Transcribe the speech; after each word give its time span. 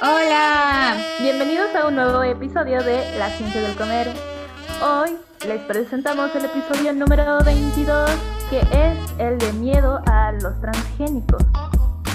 Hola, 0.00 0.96
bienvenidos 1.20 1.74
a 1.74 1.88
un 1.88 1.96
nuevo 1.96 2.22
episodio 2.22 2.80
de 2.84 3.18
La 3.18 3.30
Ciencia 3.30 3.60
del 3.60 3.76
Comer. 3.76 4.06
Hoy 4.80 5.16
les 5.44 5.60
presentamos 5.62 6.32
el 6.36 6.44
episodio 6.44 6.92
número 6.92 7.42
22, 7.44 8.08
que 8.48 8.60
es 8.60 8.96
el 9.18 9.38
de 9.38 9.52
miedo 9.54 10.00
a 10.06 10.30
los 10.30 10.60
transgénicos. 10.60 11.42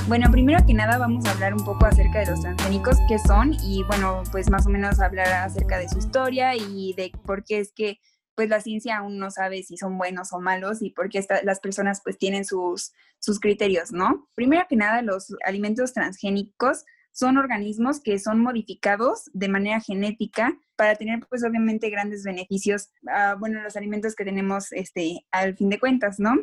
Bueno, 0.07 0.31
primero 0.31 0.65
que 0.65 0.73
nada 0.73 0.97
vamos 0.97 1.25
a 1.25 1.31
hablar 1.31 1.53
un 1.53 1.65
poco 1.65 1.85
acerca 1.85 2.19
de 2.19 2.27
los 2.27 2.39
transgénicos, 2.39 2.95
qué 3.09 3.19
son 3.19 3.53
y 3.61 3.83
bueno, 3.83 4.23
pues 4.31 4.49
más 4.49 4.65
o 4.65 4.69
menos 4.69 5.01
hablar 5.01 5.27
acerca 5.27 5.77
de 5.77 5.89
su 5.89 5.97
historia 5.97 6.55
y 6.55 6.93
de 6.93 7.11
por 7.25 7.43
qué 7.43 7.59
es 7.59 7.73
que 7.73 7.99
pues 8.33 8.47
la 8.47 8.61
ciencia 8.61 8.99
aún 8.99 9.19
no 9.19 9.29
sabe 9.29 9.61
si 9.61 9.75
son 9.75 9.97
buenos 9.97 10.31
o 10.31 10.39
malos 10.39 10.81
y 10.81 10.89
por 10.89 11.09
qué 11.09 11.19
las 11.43 11.59
personas 11.59 11.99
pues 12.01 12.17
tienen 12.17 12.45
sus, 12.45 12.93
sus 13.19 13.41
criterios, 13.41 13.91
¿no? 13.91 14.29
Primero 14.35 14.65
que 14.69 14.77
nada, 14.77 15.01
los 15.01 15.35
alimentos 15.45 15.91
transgénicos 15.91 16.85
son 17.13 17.37
organismos 17.37 18.01
que 18.01 18.19
son 18.19 18.39
modificados 18.39 19.29
de 19.33 19.47
manera 19.47 19.79
genética 19.79 20.59
para 20.75 20.95
tener 20.95 21.19
pues 21.29 21.43
obviamente 21.43 21.89
grandes 21.89 22.23
beneficios, 22.23 22.89
a, 23.07 23.35
bueno, 23.35 23.61
los 23.61 23.77
alimentos 23.77 24.15
que 24.15 24.25
tenemos 24.25 24.71
este, 24.71 25.25
al 25.31 25.55
fin 25.55 25.69
de 25.69 25.79
cuentas, 25.79 26.19
¿no? 26.19 26.33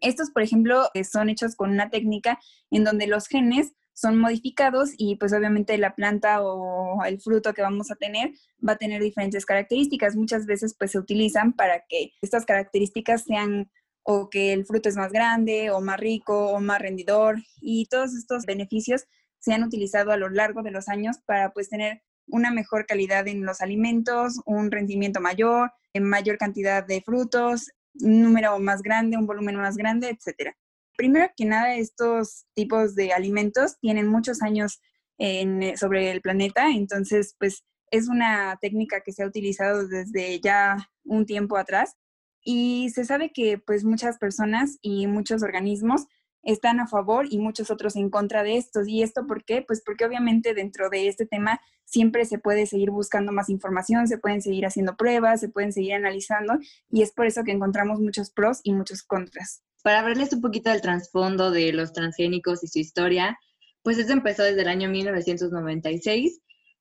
Estos, 0.00 0.30
por 0.30 0.42
ejemplo, 0.42 0.90
eh, 0.92 1.04
son 1.04 1.30
hechos 1.30 1.54
con 1.54 1.70
una 1.70 1.88
técnica 1.88 2.38
en 2.70 2.84
donde 2.84 3.06
los 3.06 3.28
genes 3.28 3.72
son 3.94 4.18
modificados 4.18 4.90
y 4.98 5.16
pues 5.16 5.32
obviamente 5.32 5.78
la 5.78 5.94
planta 5.94 6.42
o 6.42 7.02
el 7.04 7.18
fruto 7.18 7.54
que 7.54 7.62
vamos 7.62 7.90
a 7.90 7.94
tener 7.94 8.32
va 8.66 8.72
a 8.72 8.76
tener 8.76 9.00
diferentes 9.00 9.46
características. 9.46 10.16
Muchas 10.16 10.44
veces 10.44 10.74
pues 10.78 10.90
se 10.90 10.98
utilizan 10.98 11.54
para 11.54 11.84
que 11.88 12.12
estas 12.20 12.44
características 12.44 13.22
sean 13.22 13.70
o 14.02 14.28
que 14.28 14.52
el 14.52 14.66
fruto 14.66 14.88
es 14.88 14.96
más 14.96 15.12
grande 15.12 15.70
o 15.70 15.80
más 15.80 15.98
rico 15.98 16.48
o 16.50 16.60
más 16.60 16.80
rendidor 16.80 17.36
y 17.60 17.86
todos 17.86 18.14
estos 18.14 18.44
beneficios 18.44 19.06
se 19.46 19.54
han 19.54 19.62
utilizado 19.62 20.10
a 20.10 20.16
lo 20.16 20.28
largo 20.28 20.64
de 20.64 20.72
los 20.72 20.88
años 20.88 21.18
para 21.24 21.52
pues 21.52 21.68
tener 21.68 22.02
una 22.26 22.50
mejor 22.50 22.84
calidad 22.84 23.28
en 23.28 23.44
los 23.44 23.60
alimentos, 23.60 24.40
un 24.44 24.72
rendimiento 24.72 25.20
mayor, 25.20 25.70
en 25.92 26.02
mayor 26.02 26.36
cantidad 26.36 26.84
de 26.84 27.00
frutos, 27.00 27.70
un 28.00 28.22
número 28.22 28.58
más 28.58 28.82
grande, 28.82 29.16
un 29.16 29.24
volumen 29.24 29.54
más 29.54 29.76
grande, 29.76 30.08
etcétera. 30.08 30.56
Primero 30.96 31.30
que 31.36 31.44
nada, 31.44 31.76
estos 31.76 32.46
tipos 32.54 32.96
de 32.96 33.12
alimentos 33.12 33.78
tienen 33.78 34.08
muchos 34.08 34.42
años 34.42 34.80
en, 35.16 35.76
sobre 35.76 36.10
el 36.10 36.22
planeta, 36.22 36.70
entonces 36.70 37.36
pues 37.38 37.64
es 37.92 38.08
una 38.08 38.58
técnica 38.60 39.02
que 39.02 39.12
se 39.12 39.22
ha 39.22 39.28
utilizado 39.28 39.86
desde 39.86 40.40
ya 40.40 40.76
un 41.04 41.24
tiempo 41.24 41.56
atrás 41.56 41.94
y 42.42 42.90
se 42.90 43.04
sabe 43.04 43.30
que 43.30 43.58
pues 43.58 43.84
muchas 43.84 44.18
personas 44.18 44.78
y 44.82 45.06
muchos 45.06 45.44
organismos 45.44 46.06
están 46.46 46.80
a 46.80 46.86
favor 46.86 47.26
y 47.28 47.38
muchos 47.38 47.70
otros 47.70 47.96
en 47.96 48.08
contra 48.08 48.42
de 48.42 48.56
estos. 48.56 48.88
¿Y 48.88 49.02
esto 49.02 49.26
por 49.26 49.44
qué? 49.44 49.62
Pues 49.62 49.82
porque 49.84 50.06
obviamente 50.06 50.54
dentro 50.54 50.88
de 50.88 51.08
este 51.08 51.26
tema 51.26 51.60
siempre 51.84 52.24
se 52.24 52.38
puede 52.38 52.66
seguir 52.66 52.90
buscando 52.90 53.32
más 53.32 53.50
información, 53.50 54.08
se 54.08 54.18
pueden 54.18 54.40
seguir 54.40 54.64
haciendo 54.64 54.96
pruebas, 54.96 55.40
se 55.40 55.48
pueden 55.48 55.72
seguir 55.72 55.94
analizando 55.94 56.54
y 56.90 57.02
es 57.02 57.12
por 57.12 57.26
eso 57.26 57.44
que 57.44 57.52
encontramos 57.52 58.00
muchos 58.00 58.30
pros 58.30 58.60
y 58.62 58.72
muchos 58.72 59.02
contras. 59.02 59.62
Para 59.82 60.00
hablarles 60.00 60.32
un 60.32 60.40
poquito 60.40 60.70
del 60.70 60.80
trasfondo 60.80 61.50
de 61.50 61.72
los 61.72 61.92
transgénicos 61.92 62.64
y 62.64 62.68
su 62.68 62.78
historia, 62.78 63.38
pues 63.82 63.98
esto 63.98 64.12
empezó 64.12 64.42
desde 64.42 64.62
el 64.62 64.68
año 64.68 64.88
1996 64.88 66.40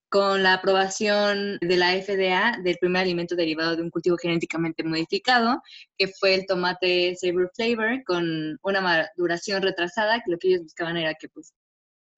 con 0.09 0.43
la 0.43 0.53
aprobación 0.53 1.57
de 1.61 1.77
la 1.77 1.91
FDA 2.01 2.59
del 2.63 2.77
primer 2.79 3.03
alimento 3.03 3.35
derivado 3.35 3.75
de 3.75 3.81
un 3.83 3.89
cultivo 3.89 4.17
genéticamente 4.17 4.83
modificado, 4.83 5.61
que 5.97 6.07
fue 6.07 6.35
el 6.35 6.45
tomate 6.45 7.15
Saber 7.15 7.49
Flavor, 7.55 8.03
con 8.05 8.57
una 8.63 8.81
maduración 8.81 9.61
retrasada, 9.61 10.21
que 10.23 10.31
lo 10.31 10.37
que 10.37 10.49
ellos 10.49 10.63
buscaban 10.63 10.97
era 10.97 11.15
que 11.15 11.27
pues 11.29 11.53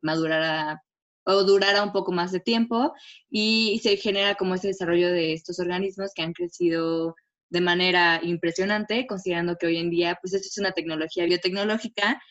madurara 0.02 0.82
o 1.26 1.44
durara 1.44 1.84
un 1.84 1.92
poco 1.92 2.12
más 2.12 2.32
de 2.32 2.40
tiempo 2.40 2.94
y 3.30 3.80
se 3.84 3.98
genera 3.98 4.36
como 4.36 4.56
ese 4.56 4.68
desarrollo 4.68 5.12
de 5.12 5.34
estos 5.34 5.60
organismos 5.60 6.12
que 6.16 6.22
han 6.22 6.34
crecido 6.34 7.16
de 7.50 7.62
manera 7.62 8.22
impresionante, 8.24 9.06
considerando 9.08 9.58
que 9.58 9.68
hoy 9.68 9.78
en 9.78 9.90
día 9.90 10.18
pues 10.22 10.34
esto 10.34 10.48
es 10.50 10.58
una 10.58 10.72
tecnología 10.72 11.26
biotecnológica 11.26 12.22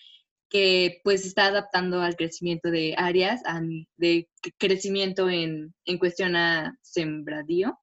que 0.49 1.01
pues 1.05 1.27
está 1.27 1.47
adaptando 1.47 2.01
al 2.01 2.17
crecimiento 2.17 2.71
de 2.71 2.95
áreas, 2.97 3.43
de 3.97 4.29
crecimiento 4.59 5.29
en, 5.29 5.75
en 5.85 5.99
cuestión 5.99 6.37
a 6.37 6.79
sembradío 6.83 7.79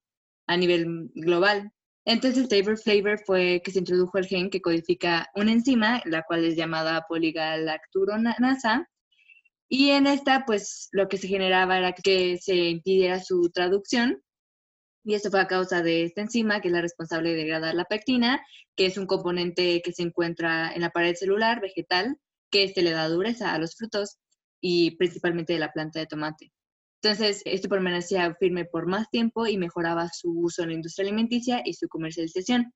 a 0.48 0.58
nivel 0.58 1.10
global. 1.16 1.72
Entonces, 2.06 2.48
Flavor 2.50 2.78
Flavor 2.78 3.20
fue 3.26 3.62
que 3.64 3.72
se 3.72 3.80
introdujo 3.80 4.18
el 4.18 4.26
gen 4.26 4.50
que 4.50 4.62
codifica 4.62 5.30
una 5.36 5.54
enzima, 5.54 6.02
la 6.06 6.24
cual 6.24 6.44
es 6.44 6.56
llamada 6.56 7.06
poligalacturonasa, 7.08 8.90
y 9.70 9.90
en 9.92 10.08
esta, 10.08 10.46
pues, 10.46 10.90
lo 10.92 11.08
que 11.08 11.18
se 11.18 11.28
generaba 11.28 11.78
era 11.78 11.94
que 11.94 12.38
se 12.38 12.56
impidiera 12.56 13.20
su 13.20 13.50
traducción, 13.52 14.22
y 15.06 15.16
esto 15.16 15.32
fue 15.32 15.42
a 15.42 15.48
causa 15.48 15.82
de 15.82 16.04
esta 16.04 16.22
enzima, 16.22 16.62
que 16.62 16.68
es 16.68 16.74
la 16.74 16.82
responsable 16.82 17.32
de 17.32 17.38
degradar 17.38 17.74
la 17.74 17.86
pectina, 17.86 18.46
que 18.76 18.86
es 18.86 18.98
un 18.98 19.08
componente 19.08 19.82
que 19.82 19.94
se 19.94 20.04
encuentra 20.04 20.74
en 20.74 20.82
la 20.82 20.92
pared 20.92 21.16
celular 21.16 21.62
vegetal, 21.62 22.18
que 22.54 22.64
este 22.64 22.84
le 22.84 22.92
da 22.92 23.10
dureza 23.10 23.54
a 23.54 23.60
los 23.60 23.76
frutos 23.76 24.20
y 24.62 24.92
principalmente 24.92 25.54
de 25.54 25.60
la 25.60 25.72
planta 25.72 26.00
de 26.00 26.06
tomate. 26.06 26.54
Entonces, 27.02 27.42
esto 27.46 27.68
permanecía 27.68 28.34
firme 28.40 28.64
por 28.64 28.88
más 28.88 29.10
tiempo 29.10 29.48
y 29.48 29.58
mejoraba 29.58 30.08
su 30.14 30.32
uso 30.40 30.62
en 30.62 30.70
la 30.70 30.76
industria 30.76 31.08
alimenticia 31.08 31.62
y 31.66 31.74
su 31.74 31.90
comercialización. 31.90 32.72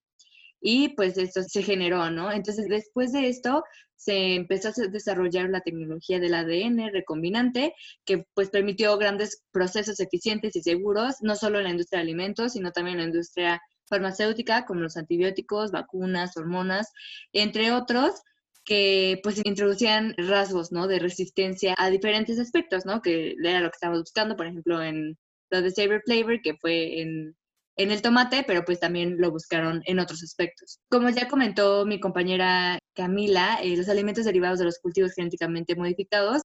Y 0.60 0.90
pues 0.96 1.18
esto 1.18 1.44
se 1.44 1.62
generó, 1.62 2.10
¿no? 2.10 2.32
Entonces, 2.32 2.68
después 2.68 3.14
de 3.14 3.30
esto, 3.30 3.64
se 3.96 4.34
empezó 4.36 4.70
a 4.70 4.88
desarrollar 4.90 5.50
la 5.50 5.62
tecnología 5.62 6.20
del 6.20 6.34
ADN 6.34 6.92
recombinante, 6.92 7.74
que 8.04 8.26
pues 8.34 8.50
permitió 8.50 8.98
grandes 8.98 9.44
procesos 9.52 10.00
eficientes 10.00 10.56
y 10.56 10.62
seguros, 10.64 11.18
no 11.22 11.36
solo 11.36 11.60
en 11.60 11.66
la 11.66 11.72
industria 11.72 12.00
de 12.00 12.04
alimentos, 12.04 12.54
sino 12.54 12.72
también 12.72 12.98
en 12.98 13.04
la 13.04 13.10
industria 13.10 13.62
farmacéutica, 13.88 14.66
como 14.66 14.82
los 14.82 14.98
antibióticos, 14.98 15.72
vacunas, 15.72 16.36
hormonas, 16.36 16.92
entre 17.32 17.72
otros, 17.72 18.22
que 18.68 19.20
pues 19.24 19.42
introducían 19.46 20.14
rasgos, 20.18 20.72
¿no? 20.74 20.88
De 20.88 21.00
resistencia 21.00 21.74
a 21.78 21.90
diferentes 21.90 22.38
aspectos, 22.38 22.86
¿no? 22.86 23.02
Que 23.02 23.34
era 23.42 23.62
lo 23.62 23.70
que 23.70 23.76
estábamos 23.76 24.02
buscando, 24.02 24.36
por 24.36 24.46
ejemplo, 24.46 24.84
en 24.84 25.18
lo 25.50 25.62
de 25.62 25.72
Saber 25.72 26.02
Flavor, 26.06 26.42
que 26.42 26.56
fue 26.56 27.02
en, 27.02 27.36
el 27.78 28.02
tomate, 28.02 28.44
pero 28.46 28.66
pues 28.66 28.80
también 28.80 29.16
lo 29.20 29.32
buscaron 29.32 29.82
en 29.86 30.00
otros 30.00 30.22
aspectos. 30.22 30.80
Como 30.90 31.10
ya 31.10 31.30
comentó 31.30 31.86
mi 31.86 32.00
compañera 32.00 32.78
Camila, 32.94 33.60
eh, 33.64 33.78
los 33.78 33.88
alimentos 33.88 34.26
derivados 34.26 34.60
de 34.60 34.66
los 34.66 34.80
cultivos 34.80 35.14
genéticamente 35.14 35.76
modificados, 35.76 36.42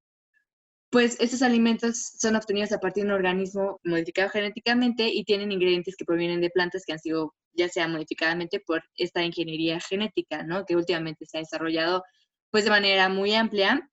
pues 0.93 1.17
estos 1.21 1.41
alimentos 1.41 2.13
son 2.19 2.37
obtenidos 2.37 2.71
a 2.73 2.79
partir 2.79 3.05
de 3.05 3.09
un 3.09 3.15
organismo 3.15 3.81
modificado 3.83 4.29
genéticamente 4.29 5.09
y 5.09 5.25
tienen 5.25 5.51
ingredientes 5.51 5.97
que 5.97 6.05
provienen 6.05 6.43
de 6.43 6.51
plantas 6.51 6.85
que 6.87 6.93
han 6.93 6.99
sido 6.99 7.35
ya 7.55 7.71
sea 7.71 7.89
modificadamente 7.89 8.61
por 8.61 8.83
esta 8.97 9.25
ingeniería 9.25 9.81
genética, 9.81 10.43
¿no? 10.43 10.67
Que 10.67 10.77
últimamente 10.77 11.25
se 11.25 11.39
ha 11.39 11.41
desarrollado 11.41 12.03
pues 12.51 12.65
de 12.65 12.71
manera 12.71 13.09
muy 13.09 13.33
amplia. 13.35 13.89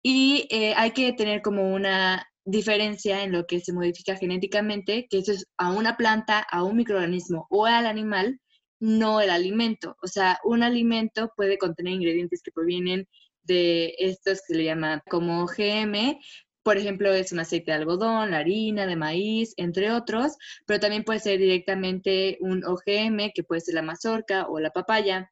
Y 0.00 0.46
eh, 0.50 0.74
hay 0.76 0.92
que 0.92 1.12
tener 1.12 1.42
como 1.42 1.74
una 1.74 2.24
diferencia 2.44 3.24
en 3.24 3.32
lo 3.32 3.44
que 3.44 3.58
se 3.58 3.72
modifica 3.72 4.16
genéticamente, 4.16 5.08
que 5.10 5.18
eso 5.18 5.32
es 5.32 5.44
a 5.56 5.72
una 5.72 5.96
planta, 5.96 6.46
a 6.50 6.62
un 6.62 6.76
microorganismo 6.76 7.48
o 7.50 7.66
al 7.66 7.86
animal, 7.86 8.40
no 8.78 9.20
el 9.20 9.30
alimento. 9.30 9.96
O 10.02 10.06
sea, 10.06 10.38
un 10.44 10.62
alimento 10.62 11.32
puede 11.36 11.58
contener 11.58 11.94
ingredientes 11.94 12.42
que 12.44 12.52
provienen 12.52 13.08
de 13.48 13.94
estos 13.98 14.40
que 14.42 14.52
se 14.52 14.58
le 14.58 14.64
llama 14.64 15.02
como 15.08 15.46
GM, 15.46 16.20
por 16.62 16.76
ejemplo, 16.76 17.12
es 17.14 17.32
un 17.32 17.40
aceite 17.40 17.70
de 17.70 17.78
algodón, 17.78 18.30
la 18.30 18.38
harina 18.38 18.86
de 18.86 18.94
maíz, 18.94 19.54
entre 19.56 19.90
otros, 19.90 20.36
pero 20.66 20.78
también 20.78 21.02
puede 21.02 21.18
ser 21.18 21.38
directamente 21.38 22.36
un 22.40 22.62
OGM, 22.62 23.32
que 23.34 23.42
puede 23.42 23.62
ser 23.62 23.74
la 23.74 23.82
mazorca 23.82 24.46
o 24.48 24.60
la 24.60 24.70
papaya. 24.70 25.30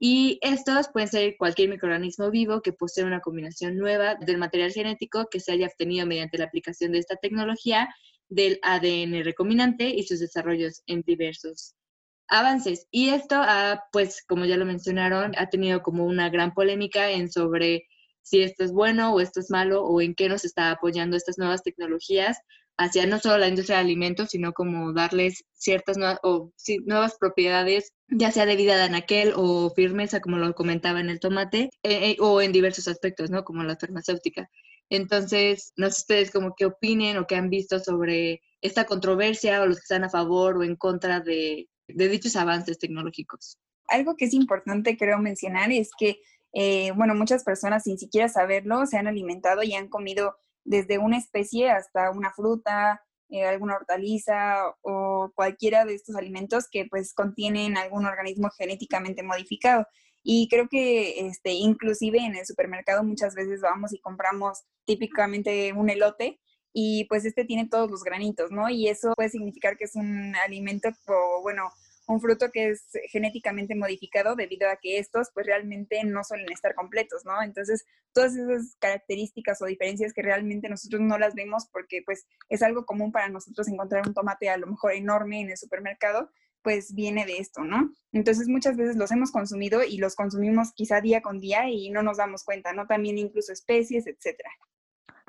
Y 0.00 0.40
estos 0.42 0.88
pueden 0.92 1.08
ser 1.08 1.36
cualquier 1.38 1.68
microorganismo 1.68 2.32
vivo 2.32 2.62
que 2.62 2.72
posee 2.72 3.04
una 3.04 3.20
combinación 3.20 3.76
nueva 3.76 4.16
del 4.16 4.38
material 4.38 4.72
genético 4.72 5.28
que 5.30 5.38
se 5.38 5.52
haya 5.52 5.68
obtenido 5.68 6.04
mediante 6.04 6.38
la 6.38 6.46
aplicación 6.46 6.90
de 6.90 6.98
esta 6.98 7.14
tecnología 7.14 7.88
del 8.28 8.58
ADN 8.62 9.22
recombinante 9.22 9.88
y 9.88 10.02
sus 10.02 10.18
desarrollos 10.18 10.82
en 10.86 11.02
diversos 11.02 11.76
avances. 12.32 12.88
Y 12.90 13.10
esto, 13.10 13.40
pues, 13.92 14.24
como 14.26 14.44
ya 14.46 14.56
lo 14.56 14.64
mencionaron, 14.64 15.32
ha 15.36 15.48
tenido 15.50 15.82
como 15.82 16.06
una 16.06 16.30
gran 16.30 16.54
polémica 16.54 17.10
en 17.10 17.30
sobre 17.30 17.84
si 18.22 18.42
esto 18.42 18.64
es 18.64 18.72
bueno 18.72 19.12
o 19.12 19.20
esto 19.20 19.40
es 19.40 19.50
malo 19.50 19.84
o 19.84 20.00
en 20.00 20.14
qué 20.14 20.28
nos 20.28 20.44
está 20.44 20.70
apoyando 20.70 21.16
estas 21.16 21.38
nuevas 21.38 21.62
tecnologías 21.62 22.38
hacia 22.78 23.06
no 23.06 23.18
solo 23.18 23.38
la 23.38 23.48
industria 23.48 23.76
de 23.76 23.84
alimentos, 23.84 24.30
sino 24.30 24.52
como 24.54 24.94
darles 24.94 25.44
ciertas 25.52 25.98
nuevas, 25.98 26.18
o, 26.22 26.50
nuevas 26.86 27.16
propiedades, 27.18 27.92
ya 28.08 28.32
sea 28.32 28.46
de 28.46 28.56
vida 28.56 28.76
de 28.76 28.84
anaquel 28.84 29.34
o 29.36 29.70
firmeza, 29.76 30.20
como 30.20 30.38
lo 30.38 30.54
comentaba 30.54 31.00
en 31.00 31.10
el 31.10 31.20
tomate, 31.20 31.68
eh, 31.82 32.10
eh, 32.12 32.16
o 32.20 32.40
en 32.40 32.52
diversos 32.52 32.88
aspectos, 32.88 33.30
¿no? 33.30 33.44
Como 33.44 33.62
la 33.62 33.76
farmacéutica. 33.76 34.48
Entonces, 34.88 35.72
no 35.76 35.90
sé 35.90 36.00
ustedes 36.00 36.30
como 36.30 36.54
qué 36.56 36.66
opinen 36.66 37.18
o 37.18 37.26
qué 37.26 37.36
han 37.36 37.50
visto 37.50 37.78
sobre 37.78 38.40
esta 38.62 38.84
controversia 38.84 39.62
o 39.62 39.66
los 39.66 39.76
que 39.76 39.82
están 39.82 40.04
a 40.04 40.10
favor 40.10 40.56
o 40.58 40.62
en 40.64 40.76
contra 40.76 41.20
de, 41.20 41.68
de 41.94 42.08
dichos 42.08 42.36
avances 42.36 42.78
tecnológicos. 42.78 43.58
Algo 43.88 44.16
que 44.16 44.26
es 44.26 44.34
importante, 44.34 44.96
creo, 44.96 45.18
mencionar 45.18 45.70
es 45.72 45.90
que 45.98 46.20
eh, 46.52 46.92
bueno, 46.92 47.14
muchas 47.14 47.44
personas 47.44 47.84
sin 47.84 47.98
siquiera 47.98 48.28
saberlo 48.28 48.86
se 48.86 48.98
han 48.98 49.06
alimentado 49.06 49.62
y 49.62 49.74
han 49.74 49.88
comido 49.88 50.36
desde 50.64 50.98
una 50.98 51.18
especie 51.18 51.70
hasta 51.70 52.10
una 52.10 52.30
fruta, 52.32 53.02
eh, 53.30 53.46
alguna 53.46 53.76
hortaliza 53.76 54.62
o 54.82 55.32
cualquiera 55.34 55.84
de 55.84 55.94
estos 55.94 56.14
alimentos 56.16 56.68
que 56.70 56.86
pues 56.90 57.14
contienen 57.14 57.78
algún 57.78 58.04
organismo 58.04 58.50
genéticamente 58.50 59.22
modificado. 59.22 59.86
Y 60.22 60.48
creo 60.48 60.68
que 60.68 61.26
este, 61.26 61.52
inclusive 61.52 62.18
en 62.18 62.36
el 62.36 62.46
supermercado 62.46 63.02
muchas 63.02 63.34
veces 63.34 63.60
vamos 63.60 63.92
y 63.92 64.00
compramos 64.00 64.62
típicamente 64.84 65.72
un 65.72 65.90
elote 65.90 66.38
y 66.72 67.06
pues 67.06 67.24
este 67.24 67.44
tiene 67.44 67.68
todos 67.68 67.90
los 67.90 68.04
granitos, 68.04 68.50
¿no? 68.50 68.68
Y 68.68 68.88
eso 68.88 69.14
puede 69.16 69.30
significar 69.30 69.76
que 69.76 69.84
es 69.84 69.96
un 69.96 70.34
alimento 70.36 70.90
o 71.08 71.42
bueno, 71.42 71.70
un 72.12 72.20
fruto 72.20 72.50
que 72.52 72.70
es 72.70 72.88
genéticamente 73.10 73.74
modificado 73.74 74.36
debido 74.36 74.68
a 74.68 74.76
que 74.76 74.98
estos 74.98 75.30
pues 75.34 75.46
realmente 75.46 76.02
no 76.04 76.22
suelen 76.24 76.50
estar 76.52 76.74
completos, 76.74 77.24
¿no? 77.24 77.42
Entonces, 77.42 77.84
todas 78.12 78.36
esas 78.36 78.76
características 78.78 79.60
o 79.62 79.66
diferencias 79.66 80.12
que 80.12 80.22
realmente 80.22 80.68
nosotros 80.68 81.00
no 81.00 81.18
las 81.18 81.34
vemos 81.34 81.68
porque 81.72 82.02
pues 82.04 82.26
es 82.48 82.62
algo 82.62 82.84
común 82.84 83.12
para 83.12 83.28
nosotros 83.28 83.68
encontrar 83.68 84.06
un 84.06 84.14
tomate 84.14 84.48
a 84.48 84.56
lo 84.56 84.66
mejor 84.66 84.92
enorme 84.92 85.40
en 85.40 85.50
el 85.50 85.56
supermercado, 85.56 86.30
pues 86.62 86.94
viene 86.94 87.26
de 87.26 87.38
esto, 87.38 87.62
¿no? 87.62 87.92
Entonces 88.12 88.48
muchas 88.48 88.76
veces 88.76 88.96
los 88.96 89.10
hemos 89.10 89.32
consumido 89.32 89.82
y 89.82 89.98
los 89.98 90.14
consumimos 90.14 90.72
quizá 90.74 91.00
día 91.00 91.20
con 91.22 91.40
día 91.40 91.68
y 91.68 91.90
no 91.90 92.02
nos 92.02 92.18
damos 92.18 92.44
cuenta, 92.44 92.72
¿no? 92.72 92.86
También 92.86 93.18
incluso 93.18 93.52
especies, 93.52 94.06
etcétera. 94.06 94.50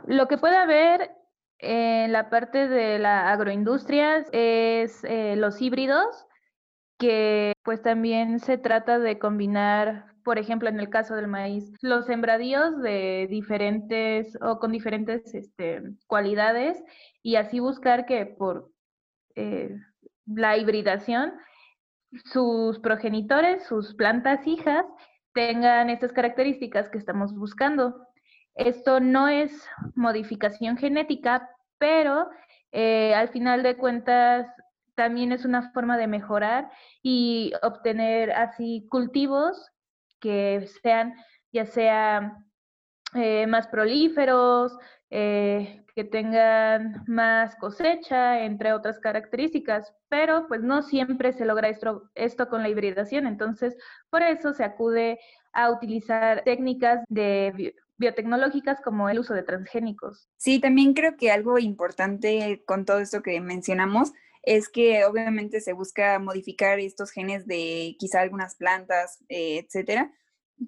Lo 0.05 0.27
que 0.27 0.37
puede 0.37 0.57
haber 0.57 1.11
en 1.59 2.11
la 2.11 2.29
parte 2.29 2.67
de 2.67 2.99
la 2.99 3.31
agroindustria 3.31 4.25
es 4.33 5.03
eh, 5.03 5.35
los 5.37 5.61
híbridos, 5.61 6.25
que 6.97 7.53
pues 7.63 7.81
también 7.81 8.39
se 8.39 8.57
trata 8.57 8.99
de 8.99 9.19
combinar, 9.19 10.05
por 10.23 10.37
ejemplo, 10.37 10.69
en 10.69 10.79
el 10.79 10.89
caso 10.89 11.15
del 11.15 11.27
maíz, 11.27 11.71
los 11.81 12.05
sembradíos 12.05 12.81
de 12.81 13.27
diferentes 13.29 14.37
o 14.41 14.59
con 14.59 14.71
diferentes 14.71 15.33
este, 15.33 15.81
cualidades 16.07 16.81
y 17.21 17.35
así 17.35 17.59
buscar 17.59 18.05
que 18.05 18.25
por 18.25 18.71
eh, 19.35 19.75
la 20.25 20.57
hibridación, 20.57 21.33
sus 22.25 22.79
progenitores, 22.79 23.63
sus 23.65 23.95
plantas 23.95 24.45
hijas, 24.47 24.85
tengan 25.33 25.89
estas 25.89 26.13
características 26.13 26.89
que 26.89 26.97
estamos 26.97 27.33
buscando. 27.33 28.07
Esto 28.55 28.99
no 28.99 29.27
es 29.27 29.67
modificación 29.95 30.77
genética, 30.77 31.49
pero 31.79 32.29
eh, 32.71 33.13
al 33.15 33.29
final 33.29 33.63
de 33.63 33.77
cuentas 33.77 34.47
también 34.95 35.31
es 35.31 35.45
una 35.45 35.71
forma 35.71 35.97
de 35.97 36.07
mejorar 36.07 36.69
y 37.01 37.53
obtener 37.61 38.31
así 38.31 38.87
cultivos 38.89 39.71
que 40.19 40.67
sean 40.81 41.13
ya 41.51 41.65
sea 41.65 42.37
eh, 43.13 43.45
más 43.45 43.67
prolíferos, 43.67 44.75
eh, 45.11 45.85
que 45.95 46.03
tengan 46.03 47.03
más 47.05 47.55
cosecha, 47.57 48.43
entre 48.43 48.73
otras 48.73 48.99
características, 48.99 49.93
pero 50.09 50.47
pues 50.47 50.63
no 50.63 50.81
siempre 50.81 51.31
se 51.33 51.45
logra 51.45 51.69
esto, 51.69 52.09
esto 52.15 52.49
con 52.49 52.63
la 52.63 52.69
hibridación, 52.69 53.27
entonces 53.27 53.77
por 54.09 54.23
eso 54.23 54.53
se 54.53 54.63
acude 54.63 55.19
a 55.53 55.69
utilizar 55.69 56.43
técnicas 56.43 57.03
de 57.09 57.75
biotecnológicas 57.97 58.81
como 58.81 59.07
el 59.09 59.19
uso 59.19 59.35
de 59.35 59.43
transgénicos. 59.43 60.27
Sí, 60.37 60.59
también 60.59 60.95
creo 60.95 61.15
que 61.15 61.31
algo 61.31 61.59
importante 61.59 62.63
con 62.65 62.85
todo 62.85 62.97
esto 62.97 63.21
que 63.21 63.39
mencionamos 63.39 64.13
es 64.43 64.69
que 64.69 65.05
obviamente 65.05 65.61
se 65.61 65.73
busca 65.73 66.19
modificar 66.19 66.79
estos 66.79 67.11
genes 67.11 67.47
de 67.47 67.95
quizá 67.97 68.21
algunas 68.21 68.55
plantas, 68.55 69.23
eh, 69.29 69.59
etcétera, 69.65 70.13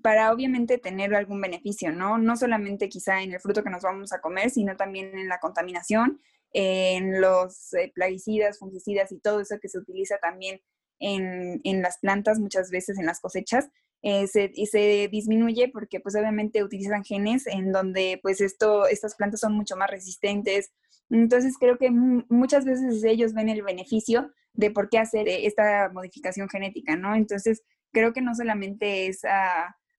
para 0.01 0.31
obviamente 0.33 0.77
tener 0.77 1.13
algún 1.13 1.41
beneficio, 1.41 1.91
¿no? 1.91 2.17
No 2.17 2.37
solamente 2.37 2.89
quizá 2.89 3.21
en 3.21 3.33
el 3.33 3.39
fruto 3.39 3.63
que 3.63 3.69
nos 3.69 3.83
vamos 3.83 4.13
a 4.13 4.21
comer, 4.21 4.49
sino 4.49 4.75
también 4.75 5.17
en 5.17 5.27
la 5.27 5.39
contaminación, 5.39 6.21
en 6.53 7.21
los 7.21 7.73
eh, 7.73 7.91
plaguicidas, 7.93 8.59
fungicidas 8.59 9.11
y 9.11 9.19
todo 9.19 9.41
eso 9.41 9.59
que 9.61 9.69
se 9.69 9.77
utiliza 9.77 10.17
también 10.17 10.61
en, 10.99 11.59
en 11.63 11.81
las 11.81 11.99
plantas, 11.99 12.39
muchas 12.39 12.71
veces 12.71 12.97
en 12.97 13.05
las 13.05 13.19
cosechas, 13.19 13.69
eh, 14.07 14.27
y 14.53 14.67
se 14.67 15.07
disminuye 15.09 15.67
porque 15.69 15.99
pues 15.99 16.15
obviamente 16.15 16.63
utilizan 16.63 17.03
genes 17.03 17.47
en 17.47 17.71
donde 17.71 18.19
pues 18.21 18.39
esto, 18.39 18.87
estas 18.87 19.15
plantas 19.15 19.39
son 19.39 19.53
mucho 19.53 19.75
más 19.75 19.89
resistentes. 19.89 20.71
Entonces 21.09 21.55
creo 21.59 21.77
que 21.77 21.91
muchas 21.91 22.65
veces 22.65 23.03
ellos 23.03 23.33
ven 23.33 23.49
el 23.49 23.61
beneficio 23.61 24.31
de 24.53 24.71
por 24.71 24.89
qué 24.89 24.99
hacer 24.99 25.27
esta 25.27 25.89
modificación 25.93 26.49
genética, 26.49 26.95
¿no? 26.95 27.15
Entonces 27.15 27.63
creo 27.91 28.13
que 28.13 28.21
no 28.21 28.33
solamente 28.35 29.07
es 29.07 29.21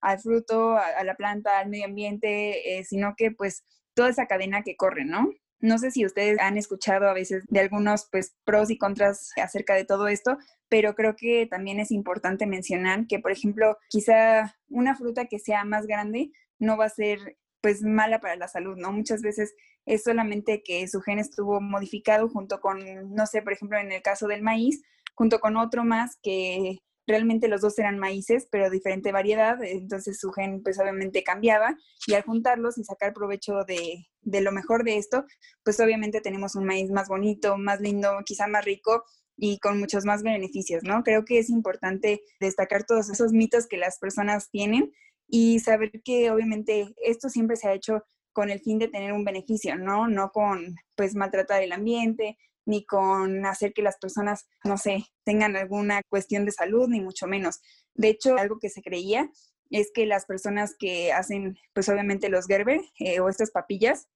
al 0.01 0.21
fruto, 0.21 0.77
a, 0.77 1.03
la 1.05 1.15
planta, 1.15 1.59
al 1.59 1.69
medio 1.69 1.87
ambiente, 1.87 2.79
eh, 2.79 2.85
sino 2.85 3.15
que 3.17 3.31
pues 3.31 3.65
toda 3.95 4.11
esa 4.11 4.27
cadena 4.27 4.63
que 4.63 4.77
corre, 4.77 5.05
¿no? 5.05 5.31
No 5.59 5.79
sé 5.79 5.91
si 5.91 6.05
ustedes 6.05 6.39
han 6.39 6.59
escuchado 6.59 7.09
a 7.09 7.15
veces 7.15 7.45
de 7.49 7.61
algunos 7.61 8.09
pues 8.11 8.37
pros 8.45 8.71
y 8.71 8.77
contras 8.77 9.33
acerca 9.43 9.75
de 9.75 9.85
todo 9.85 10.07
esto, 10.09 10.37
pero 10.69 10.95
creo 10.95 11.17
que 11.17 11.47
también 11.47 11.81
es 11.81 11.91
importante 11.91 12.47
mencionar 12.47 13.07
que, 13.07 13.21
por 13.21 13.33
ejemplo, 13.33 13.79
quizá 13.89 14.55
una 14.69 14.95
fruta 14.97 15.27
que 15.27 15.39
sea 15.39 15.65
más 15.65 15.87
grande 15.87 16.31
no 16.59 16.77
va 16.77 16.87
a 16.87 16.91
ser 16.91 17.39
pues 17.67 17.83
mala 17.83 18.21
para 18.21 18.37
la 18.37 18.47
salud, 18.47 18.77
¿no? 18.77 18.93
Muchas 18.93 19.23
veces 19.23 19.53
es 19.87 20.05
solamente 20.05 20.63
que 20.63 20.87
su 20.87 21.01
gen 21.01 21.19
estuvo 21.19 21.61
modificado 21.61 22.29
junto 22.29 22.61
con, 22.61 22.79
no 23.13 23.27
sé, 23.27 23.43
por 23.43 23.55
ejemplo, 23.55 23.77
en 23.77 23.91
el 23.91 24.03
caso 24.03 24.29
del 24.29 24.41
maíz, 24.41 24.85
junto 25.17 25.41
con 25.41 25.57
otro 25.57 25.83
más 25.83 26.17
que 26.23 26.79
realmente 27.09 27.49
los 27.49 27.63
dos 27.63 27.77
eran 27.81 27.99
maíces, 27.99 28.47
pero 28.53 28.71
diferente 28.71 29.11
variedad, 29.11 29.61
entonces 29.65 30.21
su 30.21 30.31
gen 30.31 30.63
pues 30.63 30.79
obviamente 30.79 31.25
cambiaba 31.25 31.77
y 32.07 32.15
al 32.15 32.23
juntarlos 32.23 32.79
y 32.79 32.85
sacar 32.85 33.13
provecho 33.13 33.65
de, 33.67 34.07
de 34.21 34.41
lo 34.43 34.53
mejor 34.53 34.85
de 34.85 34.99
esto, 34.99 35.25
pues 35.65 35.81
obviamente 35.81 36.21
tenemos 36.21 36.55
un 36.55 36.67
maíz 36.67 36.93
más 36.93 37.09
bonito, 37.09 37.59
más 37.59 37.81
lindo, 37.81 38.13
quizá 38.25 38.47
más 38.47 38.65
rico 38.65 39.03
y 39.37 39.59
con 39.59 39.81
muchos 39.81 40.05
más 40.05 40.23
beneficios, 40.23 40.85
¿no? 40.85 41.03
Creo 41.03 41.25
que 41.25 41.41
es 41.41 41.51
importante 41.51 42.23
destacar 42.39 42.85
todos 42.85 43.11
esos 43.11 43.33
mitos 43.33 43.67
que 43.67 43.77
las 43.77 43.99
personas 43.99 44.51
tienen 44.51 44.93
y 45.29 45.61
saber 45.61 45.91
que 46.05 46.31
obviamente 46.31 46.95
esto 47.03 47.29
siempre 47.29 47.57
se 47.57 47.69
ha 47.69 47.75
hecho 47.75 48.05
con 48.33 48.51
el 48.51 48.61
fin 48.61 48.79
de 48.79 48.89
tener 48.89 49.13
un 49.13 49.25
beneficio, 49.25 49.77
¿no? 49.77 50.09
No 50.09 50.31
con 50.31 50.77
pues 50.95 51.15
maltratar 51.15 51.63
el 51.63 51.73
ambiente, 51.73 52.37
ni 52.67 52.85
con 52.85 53.47
hacer 53.47 53.73
que 53.73 53.83
las 53.83 53.97
personas, 53.97 54.47
no 54.65 54.77
sé, 54.77 55.07
tengan 55.25 55.57
alguna 55.57 56.03
cuestión 56.09 56.45
de 56.45 56.53
salud, 56.53 56.89
ni 56.89 57.01
mucho 57.01 57.27
menos. 57.27 57.61
De 57.95 58.09
hecho, 58.09 58.37
algo 58.37 58.59
que 58.59 58.69
se 58.69 58.83
creía 58.83 59.31
es 59.71 59.91
que 59.95 60.05
las 60.05 60.27
personas 60.27 60.75
que 60.79 61.13
hacen, 61.13 61.57
pues 61.73 61.89
obviamente 61.89 62.29
los 62.29 62.47
Gerber 62.47 62.81
eh, 62.99 63.21
o 63.21 63.29
estas 63.29 63.51
papillas, 63.51 64.09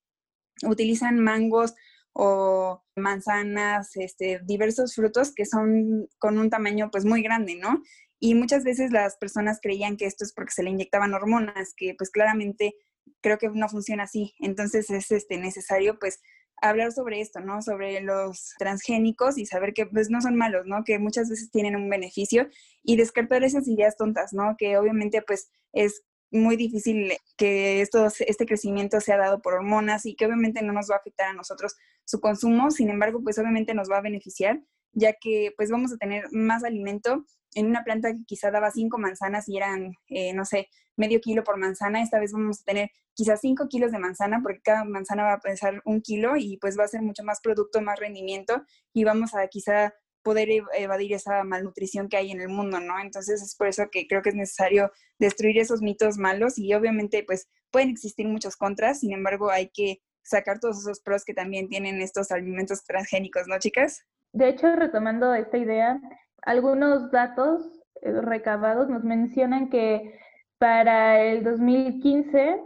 utilizan 0.65 1.19
mangos 1.21 1.75
o 2.13 2.83
manzanas, 2.97 3.97
este, 3.97 4.41
diversos 4.45 4.95
frutos 4.95 5.33
que 5.35 5.47
son 5.47 6.09
con 6.19 6.39
un 6.39 6.51
tamaño 6.51 6.91
pues 6.91 7.05
muy 7.05 7.23
grande, 7.23 7.55
¿no? 7.55 7.83
Y 8.21 8.35
muchas 8.35 8.65
veces 8.65 8.93
las 8.93 9.17
personas 9.17 9.59
creían 9.61 9.97
que 9.97 10.05
esto 10.05 10.25
es 10.25 10.33
porque 10.33 10.53
se 10.53 10.63
le 10.63 10.71
inyectaban 10.71 11.15
hormonas, 11.15 11.73
que 11.75 11.95
pues 11.97 12.11
claramente 12.11 12.75
creo 13.23 13.39
que 13.39 13.49
no 13.49 13.69
funciona 13.69 14.05
así. 14.05 14.35
Entonces 14.39 14.91
es 14.91 15.11
este, 15.11 15.39
necesario 15.39 15.99
pues 15.99 16.21
hablar 16.61 16.93
sobre 16.93 17.23
esto, 17.23 17.41
¿no? 17.41 17.63
Sobre 17.63 18.01
los 18.03 18.55
transgénicos 18.59 19.39
y 19.39 19.47
saber 19.47 19.73
que 19.73 19.87
pues 19.87 20.11
no 20.11 20.21
son 20.21 20.37
malos, 20.37 20.67
¿no? 20.67 20.85
Que 20.85 20.99
muchas 20.99 21.31
veces 21.31 21.51
tienen 21.51 21.77
un 21.77 21.89
beneficio 21.89 22.49
y 22.83 22.97
descartar 22.97 23.43
esas 23.43 23.67
ideas 23.67 23.97
tontas, 23.97 24.35
¿no? 24.35 24.55
Que 24.59 24.77
obviamente 24.77 25.23
pues 25.23 25.51
es 25.73 26.03
muy 26.31 26.57
difícil 26.57 27.13
que 27.37 27.81
esto, 27.81 28.07
este 28.07 28.47
crecimiento 28.47 29.01
sea 29.01 29.17
dado 29.17 29.41
por 29.41 29.55
hormonas 29.55 30.07
y 30.07 30.15
que 30.15 30.27
obviamente 30.27 30.63
no 30.63 30.73
nos 30.73 30.89
va 30.91 30.97
a 30.97 30.99
afectar 30.99 31.29
a 31.29 31.33
nosotros 31.33 31.75
su 32.05 32.21
consumo, 32.21 32.71
sin 32.71 32.91
embargo 32.91 33.21
pues 33.23 33.39
obviamente 33.39 33.75
nos 33.75 33.91
va 33.91 33.99
a 33.99 34.03
beneficiar 34.03 34.61
ya 34.93 35.15
que 35.21 35.53
pues 35.57 35.71
vamos 35.71 35.93
a 35.93 35.97
tener 35.97 36.27
más 36.33 36.65
alimento 36.65 37.25
en 37.55 37.67
una 37.67 37.85
planta 37.85 38.13
que 38.13 38.25
quizá 38.27 38.51
daba 38.51 38.71
cinco 38.71 38.99
manzanas 38.99 39.49
y 39.49 39.57
eran, 39.57 39.93
eh, 40.09 40.33
no 40.35 40.45
sé, 40.45 40.69
medio 40.97 41.21
kilo 41.21 41.43
por 41.45 41.57
manzana, 41.57 42.03
esta 42.03 42.21
vez 42.21 42.33
vamos 42.33 42.61
a 42.61 42.65
tener 42.65 42.91
quizás 43.15 43.41
cinco 43.41 43.69
kilos 43.69 43.93
de 43.93 43.99
manzana 43.99 44.41
porque 44.43 44.61
cada 44.63 44.85
manzana 44.85 45.25
va 45.25 45.33
a 45.35 45.41
pesar 45.41 45.81
un 45.85 46.01
kilo 46.03 46.37
y 46.37 46.59
pues 46.59 46.79
va 46.79 46.85
a 46.85 46.89
ser 46.89 47.03
mucho 47.03 47.25
más 47.25 47.41
producto, 47.41 47.81
más 47.81 47.99
rendimiento 47.99 48.63
y 48.93 49.05
vamos 49.05 49.35
a 49.35 49.47
quizá 49.49 49.95
poder 50.23 50.49
evadir 50.77 51.15
esa 51.15 51.43
malnutrición 51.45 52.09
que 52.09 52.19
hay 52.19 52.31
en 52.31 52.43
el 52.43 52.49
mundo, 52.49 52.79
¿no? 52.79 53.01
Entonces 53.01 53.43
es 53.43 53.57
por 53.57 53.69
eso 53.69 53.89
que 53.91 54.07
creo 54.07 54.21
que 54.21 54.29
es 54.29 54.35
necesario 54.35 54.93
destruir 55.19 55.59
esos 55.59 55.81
mitos 55.81 56.19
malos 56.19 56.59
y 56.59 56.75
obviamente 56.75 57.25
pues 57.25 57.49
pueden 57.71 57.89
existir 57.89 58.29
muchos 58.29 58.57
contras, 58.57 59.01
sin 59.01 59.13
embargo 59.13 59.51
hay 59.51 59.71
que 59.71 60.03
sacar 60.23 60.61
todos 60.61 60.79
esos 60.81 61.01
pros 61.01 61.25
que 61.25 61.35
también 61.35 61.69
tienen 61.69 62.01
estos 62.03 62.31
alimentos 62.31 62.85
transgénicos, 62.85 63.47
¿no, 63.47 63.59
chicas? 63.59 64.05
De 64.33 64.49
hecho, 64.49 64.77
retomando 64.77 65.35
esta 65.35 65.57
idea, 65.59 66.01
algunos 66.43 67.11
datos 67.11 67.81
eh, 68.03 68.13
recabados 68.21 68.89
nos 68.89 69.05
mencionan 69.05 69.69
que 69.69 70.19
para 70.59 71.21
el 71.21 71.43
2015 71.45 72.63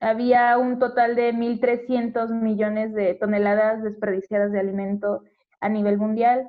había 0.00 0.56
un 0.58 0.78
total 0.78 1.16
de 1.16 1.32
1.300 1.32 2.30
millones 2.30 2.94
de 2.94 3.14
toneladas 3.14 3.82
desperdiciadas 3.82 4.52
de 4.52 4.60
alimento 4.60 5.24
a 5.60 5.68
nivel 5.68 5.98
mundial. 5.98 6.48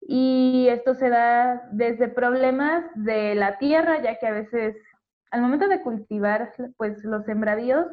Y 0.00 0.68
esto 0.70 0.94
se 0.94 1.10
da 1.10 1.68
desde 1.72 2.08
problemas 2.08 2.84
de 2.94 3.34
la 3.34 3.58
tierra, 3.58 4.02
ya 4.02 4.18
que 4.18 4.26
a 4.26 4.32
veces 4.32 4.76
al 5.30 5.42
momento 5.42 5.68
de 5.68 5.82
cultivar 5.82 6.52
pues 6.76 7.04
los 7.04 7.24
sembradíos 7.24 7.86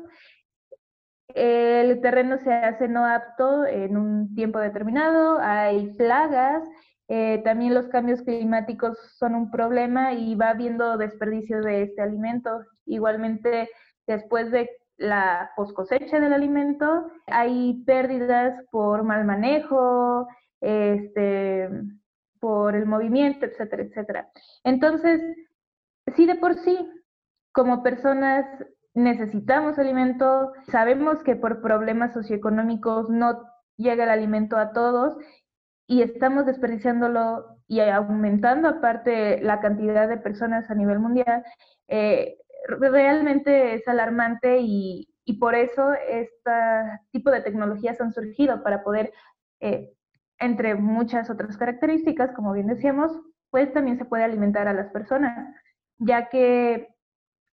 el 1.36 2.00
terreno 2.02 2.38
se 2.38 2.54
hace 2.54 2.88
no 2.88 3.06
apto 3.06 3.66
en 3.66 3.98
un 3.98 4.34
tiempo 4.36 4.60
determinado, 4.60 5.38
hay 5.40 5.94
plagas, 5.98 6.64
eh, 7.08 7.42
también 7.44 7.74
los 7.74 7.88
cambios 7.88 8.22
climáticos 8.22 8.98
son 9.18 9.36
un 9.36 9.52
problema 9.52 10.14
y 10.14 10.36
va 10.36 10.50
habiendo 10.50 10.98
desperdicio 10.98 11.62
de 11.62 11.84
este 11.84 12.02
alimento. 12.02 12.62
Igualmente, 12.86 13.70
después 14.08 14.52
de 14.52 14.70
la 14.98 15.52
cosecha 15.74 16.20
del 16.20 16.34
alimento, 16.34 17.12
hay 17.28 17.84
pérdidas 17.86 18.56
por 18.72 19.04
mal 19.04 19.26
manejo, 19.26 20.28
este, 20.62 21.70
por 22.40 22.76
el 22.76 22.86
movimiento, 22.86 23.46
etcétera, 23.46 23.84
etcétera. 23.84 24.30
Entonces, 24.64 25.22
sí 26.16 26.26
de 26.26 26.36
por 26.36 26.56
sí, 26.56 26.90
como 27.52 27.84
personas 27.84 28.46
necesitamos 28.94 29.78
alimento, 29.78 30.54
sabemos 30.72 31.22
que 31.24 31.36
por 31.36 31.62
problemas 31.62 32.14
socioeconómicos 32.14 33.10
no 33.10 33.44
llega 33.78 34.06
el 34.06 34.10
alimento 34.10 34.58
a 34.58 34.72
todos 34.72 35.18
y 35.88 36.02
estamos 36.02 36.46
desperdiciándolo 36.46 37.60
y 37.68 37.80
aumentando 37.80 38.68
aparte 38.68 39.42
la 39.42 39.60
cantidad 39.60 40.08
de 40.08 40.18
personas 40.18 40.70
a 40.70 40.76
nivel 40.76 41.00
mundial, 41.00 41.44
eh, 41.88 42.38
realmente 42.68 43.76
es 43.76 43.88
alarmante 43.88 44.60
y, 44.62 45.12
por 45.40 45.56
eso 45.56 45.92
este 46.08 46.52
tipo 47.12 47.32
de 47.32 47.42
tecnologías 47.42 48.00
han 48.00 48.14
surgido 48.14 48.64
para 48.64 48.84
poder, 48.84 49.12
eh, 49.60 49.92
entre 50.40 50.76
muchas 50.76 51.30
otras 51.30 51.58
características, 51.58 52.32
como 52.34 52.54
bien 52.54 52.68
decíamos, 52.68 53.12
pues 53.50 53.74
también 53.74 53.98
se 53.98 54.06
puede 54.06 54.24
alimentar 54.24 54.68
a 54.68 54.74
las 54.74 54.90
personas, 54.92 55.56
ya 55.98 56.30
que 56.30 56.90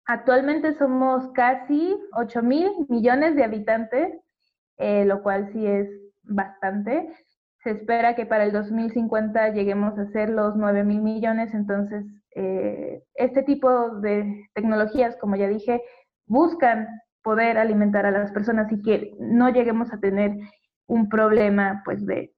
actualmente 0.06 0.74
somos 0.74 1.28
casi 1.32 1.94
8 2.12 2.42
mil 2.42 2.70
millones 2.88 3.36
de 3.36 3.44
habitantes, 3.44 4.18
eh, 4.78 5.04
lo 5.04 5.22
cual 5.22 5.52
sí 5.52 5.66
es 5.66 5.88
bastante. 6.22 7.14
Se 7.62 7.70
espera 7.70 8.14
que 8.14 8.26
para 8.26 8.44
el 8.44 8.52
2050 8.52 9.50
lleguemos 9.50 9.98
a 9.98 10.06
ser 10.06 10.30
los 10.30 10.56
9 10.56 10.84
mil 10.84 11.02
millones, 11.02 11.52
entonces 11.54 12.04
eh, 12.34 13.02
este 13.14 13.42
tipo 13.42 13.90
de 14.00 14.48
tecnologías, 14.54 15.16
como 15.16 15.36
ya 15.36 15.48
dije, 15.48 15.82
buscan 16.26 16.86
poder 17.22 17.58
alimentar 17.58 18.06
a 18.06 18.10
las 18.10 18.30
personas 18.30 18.70
y 18.72 18.80
que 18.82 19.12
no 19.18 19.50
lleguemos 19.50 19.92
a 19.92 20.00
tener 20.00 20.36
un 20.86 21.08
problema 21.08 21.82
pues 21.84 22.06
de, 22.06 22.32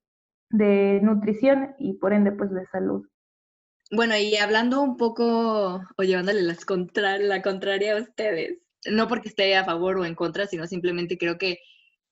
de 0.49 0.99
nutrición 1.03 1.75
y 1.77 1.93
por 1.93 2.13
ende 2.13 2.31
pues 2.31 2.51
de 2.51 2.65
salud. 2.67 3.05
Bueno, 3.91 4.15
y 4.17 4.37
hablando 4.37 4.81
un 4.81 4.97
poco 4.97 5.81
o 5.97 6.03
llevándole 6.03 6.41
las 6.41 6.65
contra 6.65 7.17
la 7.17 7.41
contraria 7.41 7.95
a 7.95 8.01
ustedes, 8.01 8.59
no 8.89 9.07
porque 9.07 9.29
esté 9.29 9.55
a 9.55 9.65
favor 9.65 9.97
o 9.97 10.05
en 10.05 10.15
contra, 10.15 10.47
sino 10.47 10.65
simplemente 10.65 11.17
creo 11.17 11.37
que 11.37 11.59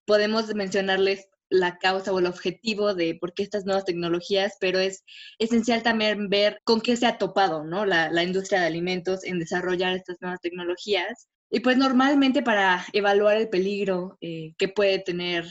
podemos 0.06 0.54
mencionarles 0.56 1.30
la 1.50 1.78
causa 1.78 2.14
o 2.14 2.20
el 2.20 2.28
objetivo 2.28 2.94
de 2.94 3.16
por 3.16 3.34
qué 3.34 3.44
estas 3.44 3.66
nuevas 3.66 3.86
tecnologías, 3.86 4.58
pero 4.60 4.80
es 4.80 5.04
esencial 5.40 5.84
también 5.84 6.30
ver 6.30 6.62
con 6.64 6.82
qué 6.82 6.96
se 6.96 7.08
ha 7.08 7.18
topado 7.18 7.64
¿no? 7.64 7.86
la, 7.86 8.12
la 8.12 8.24
industria 8.24 8.62
de 8.62 8.68
alimentos 8.68 9.24
en 9.24 9.40
desarrollar 9.40 9.96
estas 9.96 10.18
nuevas 10.22 10.42
tecnologías. 10.42 11.28
Y 11.50 11.62
pues 11.62 11.78
normalmente 11.78 12.44
para 12.44 12.86
evaluar 12.94 13.38
el 13.38 13.50
peligro 13.50 14.18
eh, 14.22 14.54
que 14.58 14.68
puede 14.68 15.00
tener, 15.00 15.46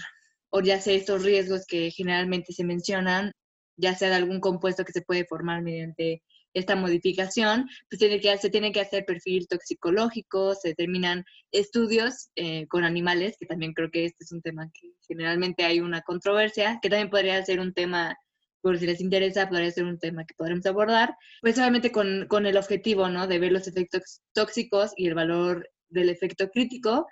o 0.50 0.60
ya 0.60 0.80
sea 0.80 0.94
estos 0.94 1.24
riesgos 1.24 1.66
que 1.66 1.90
generalmente 1.90 2.52
se 2.52 2.64
mencionan, 2.64 3.32
ya 3.76 3.94
sea 3.94 4.08
de 4.10 4.16
algún 4.16 4.40
compuesto 4.40 4.84
que 4.84 4.92
se 4.92 5.02
puede 5.02 5.24
formar 5.24 5.62
mediante 5.62 6.22
esta 6.54 6.76
modificación, 6.76 7.66
pues 7.88 7.98
tiene 7.98 8.20
que, 8.20 8.36
se 8.38 8.50
tiene 8.50 8.72
que 8.72 8.80
hacer 8.80 9.04
perfil 9.04 9.46
toxicológico, 9.48 10.54
se 10.54 10.68
determinan 10.68 11.24
estudios 11.52 12.30
eh, 12.36 12.66
con 12.68 12.84
animales, 12.84 13.36
que 13.38 13.46
también 13.46 13.72
creo 13.72 13.90
que 13.90 14.06
este 14.06 14.24
es 14.24 14.32
un 14.32 14.42
tema 14.42 14.68
que 14.72 14.90
generalmente 15.06 15.64
hay 15.64 15.80
una 15.80 16.02
controversia, 16.02 16.78
que 16.82 16.88
también 16.88 17.10
podría 17.10 17.44
ser 17.44 17.60
un 17.60 17.72
tema, 17.72 18.16
por 18.60 18.78
si 18.78 18.86
les 18.86 19.00
interesa, 19.00 19.48
podría 19.48 19.70
ser 19.70 19.84
un 19.84 19.98
tema 19.98 20.24
que 20.24 20.34
podremos 20.34 20.66
abordar, 20.66 21.14
pues 21.40 21.58
obviamente 21.58 21.92
con, 21.92 22.26
con 22.28 22.46
el 22.46 22.56
objetivo, 22.56 23.08
¿no? 23.08 23.26
De 23.26 23.38
ver 23.38 23.52
los 23.52 23.68
efectos 23.68 24.22
tóxicos 24.32 24.92
y 24.96 25.06
el 25.06 25.14
valor 25.14 25.68
del 25.88 26.08
efecto 26.08 26.50
crítico, 26.50 27.06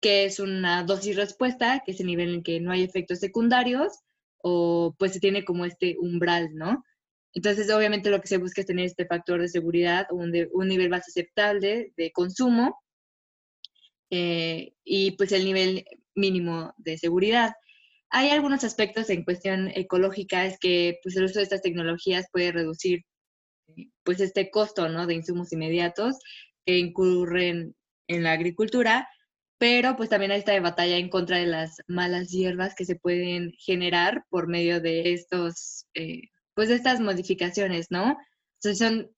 que 0.00 0.24
es 0.24 0.40
una 0.40 0.82
dosis 0.84 1.16
respuesta, 1.16 1.82
que 1.84 1.92
es 1.92 2.00
el 2.00 2.06
nivel 2.06 2.34
en 2.34 2.42
que 2.42 2.60
no 2.60 2.72
hay 2.72 2.82
efectos 2.82 3.20
secundarios, 3.20 3.92
o 4.42 4.94
pues 4.98 5.12
se 5.12 5.20
tiene 5.20 5.44
como 5.44 5.64
este 5.64 5.96
umbral, 6.00 6.50
¿no? 6.54 6.84
Entonces, 7.34 7.70
obviamente 7.70 8.10
lo 8.10 8.20
que 8.20 8.28
se 8.28 8.38
busca 8.38 8.60
es 8.60 8.66
tener 8.66 8.86
este 8.86 9.06
factor 9.06 9.40
de 9.40 9.48
seguridad, 9.48 10.06
un, 10.10 10.32
un 10.52 10.68
nivel 10.68 10.90
más 10.90 11.08
aceptable 11.08 11.92
de 11.96 12.12
consumo 12.12 12.78
eh, 14.10 14.74
y 14.84 15.12
pues 15.12 15.32
el 15.32 15.44
nivel 15.44 15.84
mínimo 16.14 16.74
de 16.76 16.98
seguridad. 16.98 17.52
Hay 18.10 18.28
algunos 18.28 18.62
aspectos 18.64 19.08
en 19.08 19.24
cuestión 19.24 19.68
ecológica, 19.74 20.44
es 20.44 20.58
que 20.58 20.98
pues 21.02 21.16
el 21.16 21.24
uso 21.24 21.38
de 21.38 21.44
estas 21.44 21.62
tecnologías 21.62 22.26
puede 22.30 22.52
reducir 22.52 23.04
eh, 23.68 23.88
pues 24.04 24.20
este 24.20 24.50
costo, 24.50 24.88
¿no? 24.90 25.06
De 25.06 25.14
insumos 25.14 25.52
inmediatos 25.52 26.18
que 26.66 26.78
incurren 26.78 27.74
en 28.08 28.22
la 28.22 28.32
agricultura, 28.32 29.08
pero 29.58 29.96
pues 29.96 30.10
también 30.10 30.32
hay 30.32 30.40
esta 30.40 30.58
batalla 30.60 30.98
en 30.98 31.08
contra 31.08 31.38
de 31.38 31.46
las 31.46 31.76
malas 31.88 32.30
hierbas 32.30 32.74
que 32.74 32.84
se 32.84 32.96
pueden 32.96 33.52
generar 33.58 34.24
por 34.28 34.48
medio 34.48 34.80
de 34.82 35.14
estos 35.14 35.86
eh, 35.94 36.31
pues 36.54 36.70
estas 36.70 37.00
modificaciones, 37.00 37.90
¿no? 37.90 38.18
Entonces 38.56 38.78
son, 38.78 39.10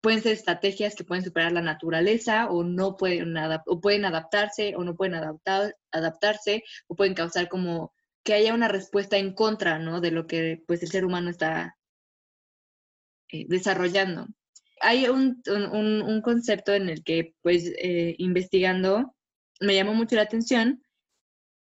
pueden 0.00 0.22
ser 0.22 0.32
estrategias 0.32 0.94
que 0.94 1.04
pueden 1.04 1.24
superar 1.24 1.52
la 1.52 1.62
naturaleza 1.62 2.50
o 2.50 2.62
no 2.64 2.96
pueden, 2.96 3.34
o 3.66 3.80
pueden 3.80 4.04
adaptarse 4.04 4.74
o 4.76 4.84
no 4.84 4.94
pueden 4.96 5.14
adaptar, 5.14 5.76
adaptarse 5.92 6.64
o 6.86 6.94
pueden 6.94 7.14
causar 7.14 7.48
como 7.48 7.92
que 8.22 8.34
haya 8.34 8.54
una 8.54 8.68
respuesta 8.68 9.16
en 9.18 9.34
contra, 9.34 9.78
¿no? 9.78 10.00
De 10.00 10.10
lo 10.10 10.26
que 10.26 10.62
pues 10.66 10.82
el 10.82 10.90
ser 10.90 11.04
humano 11.04 11.30
está 11.30 11.76
eh, 13.30 13.46
desarrollando. 13.48 14.26
Hay 14.80 15.08
un, 15.08 15.42
un, 15.46 16.20
concepto 16.22 16.74
en 16.74 16.88
el 16.88 17.02
que 17.04 17.34
pues 17.42 17.72
eh, 17.78 18.14
investigando 18.18 19.14
me 19.60 19.74
llamó 19.74 19.94
mucho 19.94 20.16
la 20.16 20.22
atención 20.22 20.82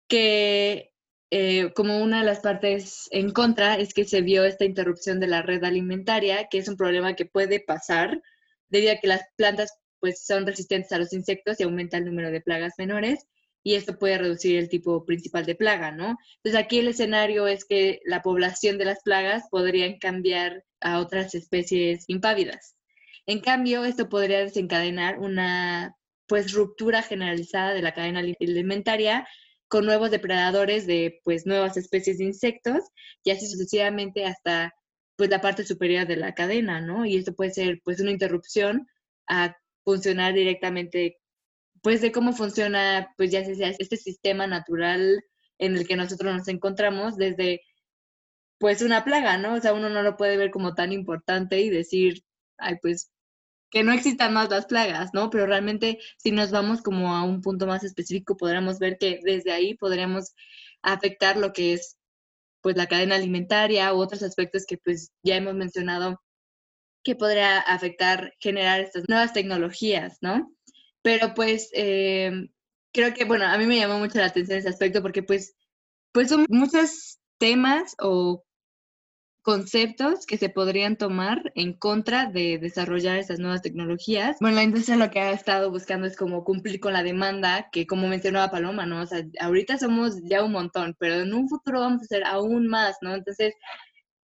que 0.08 0.89
eh, 1.30 1.72
como 1.74 2.02
una 2.02 2.20
de 2.20 2.26
las 2.26 2.40
partes 2.40 3.08
en 3.12 3.30
contra 3.30 3.76
es 3.76 3.94
que 3.94 4.04
se 4.04 4.20
vio 4.20 4.44
esta 4.44 4.64
interrupción 4.64 5.20
de 5.20 5.28
la 5.28 5.42
red 5.42 5.62
alimentaria, 5.62 6.48
que 6.50 6.58
es 6.58 6.68
un 6.68 6.76
problema 6.76 7.14
que 7.14 7.24
puede 7.24 7.60
pasar 7.60 8.20
debido 8.68 8.92
a 8.92 8.96
que 8.96 9.06
las 9.06 9.22
plantas 9.36 9.72
pues 10.00 10.24
son 10.24 10.46
resistentes 10.46 10.92
a 10.92 10.98
los 10.98 11.12
insectos 11.12 11.60
y 11.60 11.62
aumenta 11.62 11.98
el 11.98 12.06
número 12.06 12.30
de 12.30 12.40
plagas 12.40 12.74
menores 12.78 13.26
y 13.62 13.74
esto 13.74 13.98
puede 13.98 14.18
reducir 14.18 14.56
el 14.58 14.68
tipo 14.68 15.04
principal 15.04 15.44
de 15.44 15.54
plaga, 15.54 15.92
¿no? 15.92 16.16
Entonces 16.36 16.60
aquí 16.60 16.78
el 16.78 16.88
escenario 16.88 17.46
es 17.46 17.64
que 17.64 18.00
la 18.04 18.22
población 18.22 18.78
de 18.78 18.86
las 18.86 19.02
plagas 19.02 19.44
podrían 19.50 19.98
cambiar 19.98 20.64
a 20.80 20.98
otras 20.98 21.34
especies 21.34 22.04
impávidas. 22.08 22.76
En 23.26 23.40
cambio, 23.40 23.84
esto 23.84 24.08
podría 24.08 24.40
desencadenar 24.40 25.18
una 25.18 25.94
pues 26.26 26.52
ruptura 26.52 27.02
generalizada 27.02 27.74
de 27.74 27.82
la 27.82 27.92
cadena 27.92 28.20
alimentaria 28.20 29.28
con 29.70 29.86
nuevos 29.86 30.10
depredadores 30.10 30.86
de 30.86 31.20
pues 31.24 31.46
nuevas 31.46 31.76
especies 31.76 32.18
de 32.18 32.24
insectos 32.24 32.82
y 33.24 33.30
así 33.30 33.46
sucesivamente 33.46 34.26
hasta 34.26 34.74
pues 35.16 35.30
la 35.30 35.40
parte 35.40 35.64
superior 35.64 36.08
de 36.08 36.16
la 36.16 36.34
cadena, 36.34 36.80
¿no? 36.80 37.06
Y 37.06 37.16
esto 37.16 37.34
puede 37.34 37.52
ser 37.52 37.80
pues 37.84 38.00
una 38.00 38.10
interrupción 38.10 38.88
a 39.28 39.56
funcionar 39.84 40.34
directamente 40.34 41.18
pues 41.82 42.00
de 42.00 42.12
cómo 42.12 42.32
funciona 42.32 43.14
pues 43.16 43.30
ya 43.30 43.44
sea 43.44 43.70
este 43.78 43.96
sistema 43.96 44.48
natural 44.48 45.22
en 45.58 45.76
el 45.76 45.86
que 45.86 45.96
nosotros 45.96 46.34
nos 46.34 46.48
encontramos 46.48 47.16
desde 47.16 47.60
pues 48.58 48.82
una 48.82 49.04
plaga, 49.04 49.38
¿no? 49.38 49.54
O 49.54 49.60
sea, 49.60 49.72
uno 49.72 49.88
no 49.88 50.02
lo 50.02 50.16
puede 50.16 50.36
ver 50.36 50.50
como 50.50 50.74
tan 50.74 50.92
importante 50.92 51.60
y 51.60 51.70
decir, 51.70 52.24
ay, 52.58 52.76
pues 52.82 53.12
que 53.70 53.84
no 53.84 53.92
existan 53.92 54.34
más 54.34 54.50
las 54.50 54.66
plagas, 54.66 55.10
¿no? 55.14 55.30
Pero 55.30 55.46
realmente 55.46 55.98
si 56.18 56.32
nos 56.32 56.50
vamos 56.50 56.82
como 56.82 57.14
a 57.14 57.24
un 57.24 57.40
punto 57.40 57.66
más 57.66 57.84
específico, 57.84 58.36
podríamos 58.36 58.78
ver 58.78 58.98
que 58.98 59.20
desde 59.22 59.52
ahí 59.52 59.74
podríamos 59.74 60.34
afectar 60.82 61.36
lo 61.36 61.52
que 61.52 61.74
es 61.74 61.96
pues 62.60 62.76
la 62.76 62.86
cadena 62.86 63.14
alimentaria 63.16 63.94
u 63.94 63.98
otros 63.98 64.22
aspectos 64.22 64.66
que 64.66 64.78
pues 64.78 65.12
ya 65.22 65.36
hemos 65.36 65.54
mencionado 65.54 66.20
que 67.02 67.16
podría 67.16 67.58
afectar 67.60 68.34
generar 68.40 68.80
estas 68.80 69.08
nuevas 69.08 69.32
tecnologías, 69.32 70.18
¿no? 70.20 70.52
Pero 71.02 71.34
pues 71.34 71.70
eh, 71.72 72.50
creo 72.92 73.14
que, 73.14 73.24
bueno, 73.24 73.46
a 73.46 73.56
mí 73.56 73.66
me 73.66 73.78
llamó 73.78 73.98
mucho 73.98 74.18
la 74.18 74.26
atención 74.26 74.58
ese 74.58 74.68
aspecto 74.68 75.02
porque 75.02 75.22
pues, 75.22 75.54
pues 76.12 76.28
son 76.28 76.46
muchos 76.48 77.18
temas 77.38 77.94
o 77.98 78.44
conceptos 79.42 80.26
que 80.26 80.36
se 80.36 80.48
podrían 80.48 80.96
tomar 80.96 81.52
en 81.54 81.72
contra 81.72 82.26
de 82.26 82.58
desarrollar 82.58 83.18
esas 83.18 83.38
nuevas 83.38 83.62
tecnologías. 83.62 84.36
Bueno, 84.40 84.56
la 84.56 84.62
industria 84.62 84.96
lo 84.96 85.10
que 85.10 85.20
ha 85.20 85.32
estado 85.32 85.70
buscando 85.70 86.06
es 86.06 86.16
como 86.16 86.44
cumplir 86.44 86.80
con 86.80 86.92
la 86.92 87.02
demanda, 87.02 87.68
que 87.72 87.86
como 87.86 88.08
mencionaba 88.08 88.50
Paloma, 88.50 88.86
¿no? 88.86 89.02
O 89.02 89.06
sea, 89.06 89.24
ahorita 89.40 89.78
somos 89.78 90.22
ya 90.24 90.44
un 90.44 90.52
montón, 90.52 90.94
pero 90.98 91.14
en 91.14 91.32
un 91.32 91.48
futuro 91.48 91.80
vamos 91.80 92.02
a 92.02 92.06
ser 92.06 92.24
aún 92.24 92.66
más, 92.66 92.96
¿no? 93.00 93.14
Entonces, 93.14 93.54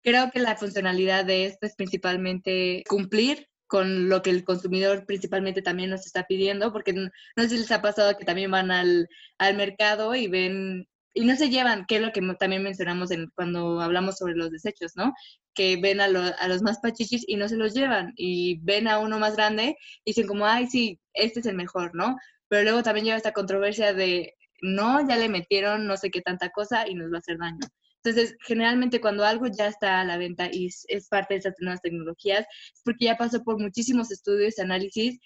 creo 0.03 0.31
que 0.31 0.39
la 0.39 0.55
funcionalidad 0.55 1.25
de 1.25 1.45
esto 1.45 1.65
es 1.65 1.75
principalmente 1.75 2.83
cumplir 2.87 3.47
con 3.67 4.09
lo 4.09 4.21
que 4.21 4.29
el 4.29 4.43
consumidor 4.43 5.05
principalmente 5.05 5.61
también 5.61 5.89
nos 5.89 6.05
está 6.05 6.25
pidiendo, 6.25 6.71
porque 6.71 6.93
no, 6.93 7.09
sé 7.35 7.49
si 7.49 7.57
les 7.57 7.71
ha 7.71 7.81
pasado 7.81 8.17
que 8.17 8.25
también 8.25 8.51
van 8.51 8.71
al, 8.71 9.07
al 9.37 9.55
mercado 9.55 10.15
y 10.15 10.27
ven 10.27 10.87
y 11.15 11.25
no 11.25 11.35
se 11.37 11.49
llevan, 11.49 11.85
que 11.87 11.95
es 11.95 12.01
lo 12.01 12.11
que 12.11 12.21
también 12.37 12.61
mencionamos 12.61 13.09
en, 13.09 13.31
cuando 13.35 13.79
hablamos 13.79 14.17
sobre 14.17 14.35
los 14.35 14.51
desechos, 14.51 14.91
¿no? 14.95 15.13
Que 15.55 15.77
ven 15.77 16.01
a, 16.01 16.05
a, 16.05 16.47
los 16.47 16.61
más 16.61 16.79
pachichis 16.79 17.23
y 17.25 17.37
no 17.37 17.47
se 17.47 17.55
los 17.55 17.73
llevan, 17.73 18.13
y 18.17 18.59
ven 18.61 18.87
a 18.87 18.99
uno 18.99 19.17
más 19.17 19.37
grande 19.37 19.77
y 20.03 20.11
dicen 20.11 20.27
como, 20.27 20.45
ay, 20.45 20.67
sí, 20.67 20.99
este 21.13 21.39
es 21.39 21.45
el 21.45 21.55
mejor, 21.55 21.95
¿no? 21.95 22.17
Pero 22.49 22.63
luego 22.63 22.83
también 22.83 23.05
lleva 23.05 23.17
esta 23.17 23.31
controversia 23.31 23.93
de, 23.93 24.33
no, 24.61 25.07
ya 25.07 25.15
le 25.15 25.29
metieron 25.29 25.87
no 25.87 25.95
sé 25.97 26.11
qué 26.11 26.21
tanta 26.21 26.49
cosa 26.49 26.87
y 26.87 26.95
nos 26.95 27.11
va 27.11 27.17
a 27.17 27.19
hacer 27.19 27.37
daño. 27.37 27.59
Entonces, 28.03 28.35
generalmente 28.41 29.01
cuando 29.01 29.25
algo 29.25 29.47
ya 29.47 29.67
está 29.67 30.01
a 30.01 30.05
la 30.05 30.17
venta 30.17 30.49
y 30.51 30.67
es 30.67 31.07
parte 31.09 31.33
de 31.33 31.39
esas 31.39 31.55
nuevas 31.59 31.81
tecnologías, 31.81 32.41
es 32.41 32.81
porque 32.83 33.05
ya 33.05 33.17
pasó 33.17 33.41
por 33.43 33.59
muchísimos 33.59 34.11
estudios 34.11 34.57
y 34.57 34.61
análisis 34.61 35.19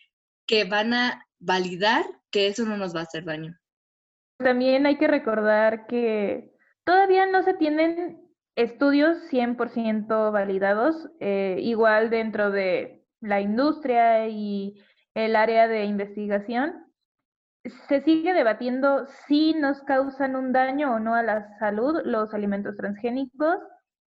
que 0.46 0.65
van 0.65 0.93
a 0.93 1.25
validar 1.39 2.05
que 2.31 2.48
eso 2.48 2.63
no 2.63 2.77
nos 2.77 2.96
va 2.96 3.01
a 3.01 3.03
hacer 3.03 3.25
daño. 3.25 3.58
También 4.39 4.86
hay 4.86 4.98
que 4.98 5.08
recordar 5.08 5.86
que 5.86 6.50
todavía 6.86 7.25
no 7.25 7.43
se 7.43 7.53
tienen 7.53 8.22
estudios 8.55 9.17
100% 9.29 10.31
validados, 10.31 11.10
eh, 11.19 11.58
igual 11.60 12.10
dentro 12.10 12.50
de 12.50 13.05
la 13.19 13.41
industria 13.41 14.29
y 14.29 14.81
el 15.13 15.36
área 15.36 15.67
de 15.67 15.84
investigación. 15.84 16.86
Se 17.89 18.00
sigue 18.01 18.34
debatiendo 18.34 19.05
si 19.27 19.53
nos 19.53 19.81
causan 19.81 20.38
un 20.38 20.53
daño 20.53 20.96
o 20.96 21.00
no 21.00 21.15
a 21.15 21.24
la 21.24 21.58
salud 21.60 22.00
los 22.05 22.34
alimentos 22.34 22.77
transgénicos. 22.77 23.58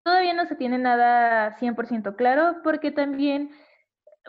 Todavía 0.04 0.36
no 0.36 0.46
se 0.46 0.56
tiene 0.56 0.78
nada 0.78 1.58
100% 1.58 2.16
claro 2.16 2.58
porque 2.64 2.92
también 2.92 3.50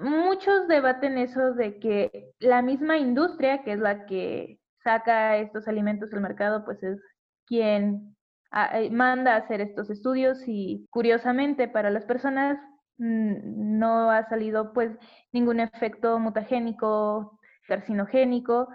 muchos 0.01 0.67
debaten 0.67 1.19
eso 1.19 1.53
de 1.53 1.79
que 1.79 2.33
la 2.39 2.63
misma 2.63 2.97
industria, 2.97 3.63
que 3.63 3.73
es 3.73 3.79
la 3.79 4.07
que 4.07 4.60
saca 4.91 5.37
estos 5.37 5.69
alimentos 5.69 6.13
al 6.13 6.21
mercado, 6.21 6.65
pues 6.65 6.83
es 6.83 7.01
quien 7.47 8.17
ah, 8.51 8.81
eh, 8.81 8.91
manda 8.91 9.35
a 9.35 9.39
hacer 9.39 9.61
estos 9.61 9.91
estudios 9.91 10.43
y 10.47 10.87
curiosamente 10.91 11.69
para 11.69 11.91
las 11.91 12.05
personas 12.05 12.59
mm, 12.99 13.79
no 13.79 14.11
ha 14.11 14.29
salido 14.29 14.73
pues 14.73 14.91
ningún 15.33 15.61
efecto 15.61 16.19
mutagénico, 16.19 17.39
carcinogénico, 17.69 18.69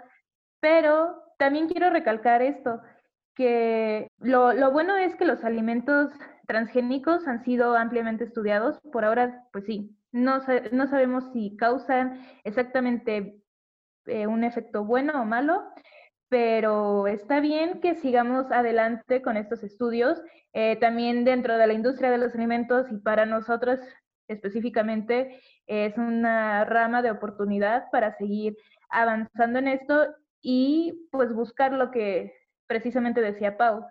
pero 0.60 1.22
también 1.38 1.68
quiero 1.68 1.90
recalcar 1.90 2.40
esto, 2.40 2.80
que 3.34 4.08
lo, 4.18 4.54
lo, 4.54 4.72
bueno 4.72 4.96
es 4.96 5.14
que 5.16 5.26
los 5.26 5.44
alimentos 5.44 6.10
transgénicos 6.46 7.28
han 7.28 7.44
sido 7.44 7.76
ampliamente 7.76 8.24
estudiados. 8.24 8.78
Por 8.90 9.04
ahora, 9.04 9.44
pues 9.52 9.66
sí, 9.66 9.94
no, 10.12 10.38
no 10.72 10.86
sabemos 10.86 11.24
si 11.34 11.54
causan 11.56 12.26
exactamente 12.44 13.42
eh, 14.06 14.26
un 14.26 14.44
efecto 14.44 14.84
bueno 14.84 15.20
o 15.20 15.24
malo, 15.24 15.64
pero 16.28 17.06
está 17.06 17.40
bien 17.40 17.80
que 17.80 17.94
sigamos 17.94 18.50
adelante 18.50 19.22
con 19.22 19.36
estos 19.36 19.62
estudios. 19.62 20.20
Eh, 20.52 20.76
también 20.76 21.24
dentro 21.24 21.56
de 21.56 21.66
la 21.66 21.72
industria 21.74 22.10
de 22.10 22.18
los 22.18 22.34
alimentos 22.34 22.90
y 22.90 22.96
para 22.96 23.26
nosotros 23.26 23.80
específicamente 24.28 25.40
es 25.66 25.96
una 25.98 26.64
rama 26.64 27.02
de 27.02 27.10
oportunidad 27.10 27.90
para 27.92 28.16
seguir 28.16 28.56
avanzando 28.88 29.58
en 29.58 29.68
esto 29.68 30.06
y 30.40 31.08
pues 31.10 31.32
buscar 31.32 31.72
lo 31.72 31.90
que 31.90 32.32
precisamente 32.66 33.20
decía 33.20 33.56
Pau, 33.56 33.84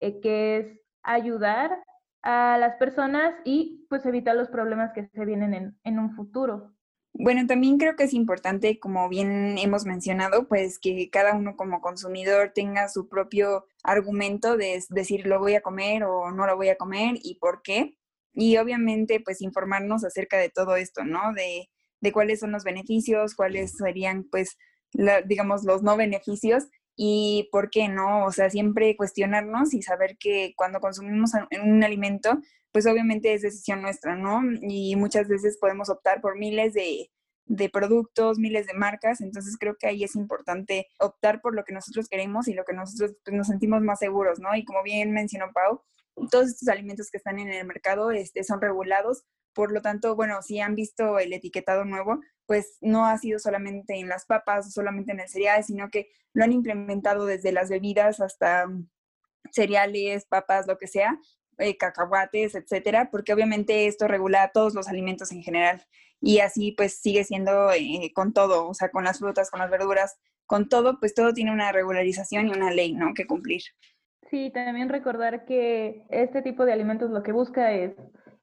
eh, 0.00 0.20
que 0.20 0.56
es 0.58 0.80
ayudar 1.02 1.82
a 2.22 2.56
las 2.58 2.76
personas 2.76 3.34
y 3.44 3.86
pues 3.88 4.06
evitar 4.06 4.36
los 4.36 4.48
problemas 4.48 4.92
que 4.92 5.08
se 5.08 5.24
vienen 5.24 5.54
en, 5.54 5.78
en 5.82 5.98
un 5.98 6.14
futuro. 6.14 6.71
Bueno, 7.14 7.46
también 7.46 7.76
creo 7.78 7.94
que 7.94 8.04
es 8.04 8.14
importante, 8.14 8.78
como 8.80 9.08
bien 9.08 9.58
hemos 9.58 9.84
mencionado, 9.84 10.48
pues 10.48 10.78
que 10.78 11.10
cada 11.10 11.34
uno 11.34 11.56
como 11.56 11.80
consumidor 11.82 12.52
tenga 12.54 12.88
su 12.88 13.08
propio 13.08 13.66
argumento 13.82 14.56
de 14.56 14.82
decir 14.88 15.26
lo 15.26 15.38
voy 15.38 15.54
a 15.54 15.60
comer 15.60 16.04
o 16.04 16.30
no 16.32 16.46
lo 16.46 16.56
voy 16.56 16.70
a 16.70 16.76
comer 16.76 17.16
y 17.22 17.36
por 17.36 17.62
qué. 17.62 17.96
Y 18.32 18.56
obviamente, 18.56 19.20
pues 19.20 19.42
informarnos 19.42 20.04
acerca 20.04 20.38
de 20.38 20.48
todo 20.48 20.76
esto, 20.76 21.04
¿no? 21.04 21.34
De, 21.34 21.68
de 22.00 22.12
cuáles 22.12 22.40
son 22.40 22.50
los 22.52 22.64
beneficios, 22.64 23.34
cuáles 23.34 23.72
serían, 23.76 24.24
pues, 24.30 24.56
digamos, 25.26 25.64
los 25.64 25.82
no 25.82 25.96
beneficios 25.98 26.64
y 26.96 27.48
por 27.52 27.70
qué 27.70 27.88
no, 27.88 28.24
o 28.26 28.32
sea, 28.32 28.48
siempre 28.50 28.96
cuestionarnos 28.96 29.74
y 29.74 29.82
saber 29.82 30.16
que 30.18 30.54
cuando 30.56 30.80
consumimos 30.80 31.32
un 31.62 31.84
alimento, 31.84 32.38
pues 32.72 32.86
obviamente 32.86 33.34
es 33.34 33.42
decisión 33.42 33.82
nuestra, 33.82 34.16
¿no? 34.16 34.40
Y 34.62 34.96
muchas 34.96 35.28
veces 35.28 35.58
podemos 35.58 35.90
optar 35.90 36.20
por 36.20 36.38
miles 36.38 36.72
de, 36.74 37.10
productos, 37.70 38.38
miles 38.38 38.66
de 38.66 38.74
marcas, 38.74 39.20
entonces 39.20 39.56
creo 39.58 39.76
que 39.78 39.86
ahí 39.86 40.04
es 40.04 40.16
importante 40.16 40.88
optar 40.98 41.40
por 41.42 41.54
lo 41.54 41.64
que 41.64 41.74
nosotros 41.74 42.08
queremos 42.08 42.48
y 42.48 42.54
lo 42.54 42.64
que 42.64 42.72
nosotros 42.72 43.14
pues, 43.24 43.36
nos 43.36 43.48
sentimos 43.48 43.82
más 43.82 43.98
seguros, 43.98 44.40
¿no? 44.40 44.54
Y 44.56 44.64
como 44.64 44.82
bien 44.82 45.12
mencionó 45.12 45.52
Pau, 45.52 45.82
todos 46.30 46.48
estos 46.48 46.68
alimentos 46.68 47.10
que 47.10 47.18
están 47.18 47.38
en 47.38 47.48
el 47.48 47.66
mercado 47.66 48.10
este, 48.10 48.42
son 48.42 48.60
regulados, 48.60 49.24
por 49.52 49.70
lo 49.70 49.82
tanto, 49.82 50.16
bueno, 50.16 50.40
si 50.40 50.60
han 50.60 50.74
visto 50.74 51.18
el 51.18 51.32
etiquetado 51.32 51.84
nuevo, 51.84 52.20
pues 52.46 52.78
no 52.80 53.06
ha 53.06 53.18
sido 53.18 53.38
solamente 53.38 53.98
en 53.98 54.08
las 54.08 54.24
papas, 54.24 54.72
solamente 54.72 55.12
en 55.12 55.20
el 55.20 55.28
cereal, 55.28 55.62
sino 55.62 55.90
que 55.90 56.08
lo 56.32 56.44
han 56.44 56.52
implementado 56.52 57.26
desde 57.26 57.52
las 57.52 57.68
bebidas 57.68 58.20
hasta 58.20 58.66
cereales, 59.50 60.24
papas, 60.26 60.66
lo 60.66 60.78
que 60.78 60.86
sea, 60.86 61.18
eh, 61.58 61.76
cacahuates, 61.76 62.54
etcétera, 62.54 63.10
porque 63.10 63.32
obviamente 63.32 63.86
esto 63.86 64.08
regula 64.08 64.50
todos 64.52 64.74
los 64.74 64.88
alimentos 64.88 65.32
en 65.32 65.42
general 65.42 65.82
y 66.20 66.38
así 66.38 66.72
pues 66.72 67.00
sigue 67.00 67.24
siendo 67.24 67.72
eh, 67.72 68.12
con 68.14 68.32
todo, 68.32 68.68
o 68.68 68.74
sea, 68.74 68.90
con 68.90 69.04
las 69.04 69.18
frutas, 69.18 69.50
con 69.50 69.60
las 69.60 69.70
verduras, 69.70 70.18
con 70.46 70.68
todo, 70.68 70.98
pues 71.00 71.14
todo 71.14 71.32
tiene 71.32 71.52
una 71.52 71.72
regularización 71.72 72.48
y 72.48 72.52
una 72.52 72.70
ley, 72.70 72.94
¿no? 72.94 73.14
Que 73.14 73.26
cumplir. 73.26 73.62
Sí, 74.30 74.50
también 74.52 74.88
recordar 74.88 75.44
que 75.44 76.06
este 76.08 76.40
tipo 76.42 76.64
de 76.64 76.72
alimentos 76.72 77.10
lo 77.10 77.22
que 77.22 77.32
busca 77.32 77.72
es 77.72 77.94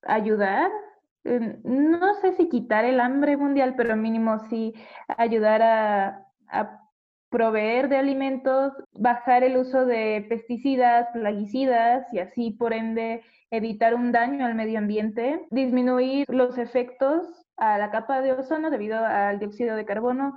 ayudar, 0.04 0.69
no 1.24 2.13
sé 2.15 2.34
si 2.34 2.48
quitar 2.48 2.86
el 2.86 3.00
hambre 3.00 3.38
mundial, 3.38 3.76
pero 3.76 3.95
mínimo 3.95 4.39
sí 4.50 4.74
ayudar 5.17 5.62
a, 5.62 6.28
a 6.48 6.88
proveer 7.30 7.89
de 7.89 7.98
alimentos, 7.98 8.74
bajar 8.94 9.44
el 9.44 9.58
uso 9.58 9.86
de 9.86 10.26
pesticidas, 10.28 11.08
plaguicidas 11.13 12.12
y 12.13 12.20
así 12.20 12.52
por 12.52 12.74
ende 12.74 13.22
evitar 13.52 13.96
un 13.96 14.12
daño 14.12 14.46
al 14.46 14.56
medio 14.56 14.80
ambiente, 14.80 15.46
disminuir 15.52 16.26
los 16.30 16.58
efectos 16.58 17.46
a 17.58 17.78
la 17.78 17.92
capa 17.92 18.22
de 18.22 18.34
ozono 18.34 18.70
debido 18.70 18.98
al 18.98 19.39
dióxido 19.39 19.76
de 19.76 19.86
carbono 19.86 20.36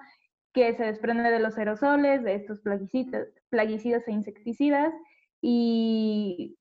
que 0.52 0.74
se 0.74 0.84
desprende 0.84 1.30
de 1.30 1.38
los 1.40 1.56
aerosoles, 1.56 2.22
de 2.24 2.34
estos 2.34 2.60
plaguicidas, 2.60 3.28
plaguicidas 3.48 4.06
e 4.06 4.12
insecticidas 4.12 4.92
y 5.40 6.58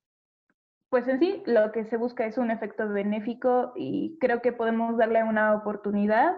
pues 0.88 1.08
en 1.08 1.18
sí 1.18 1.42
lo 1.46 1.72
que 1.72 1.84
se 1.84 1.96
busca 1.96 2.26
es 2.26 2.36
un 2.36 2.50
efecto 2.50 2.88
benéfico 2.88 3.72
y 3.76 4.18
creo 4.20 4.42
que 4.42 4.52
podemos 4.52 4.96
darle 4.98 5.22
una 5.24 5.54
oportunidad 5.54 6.34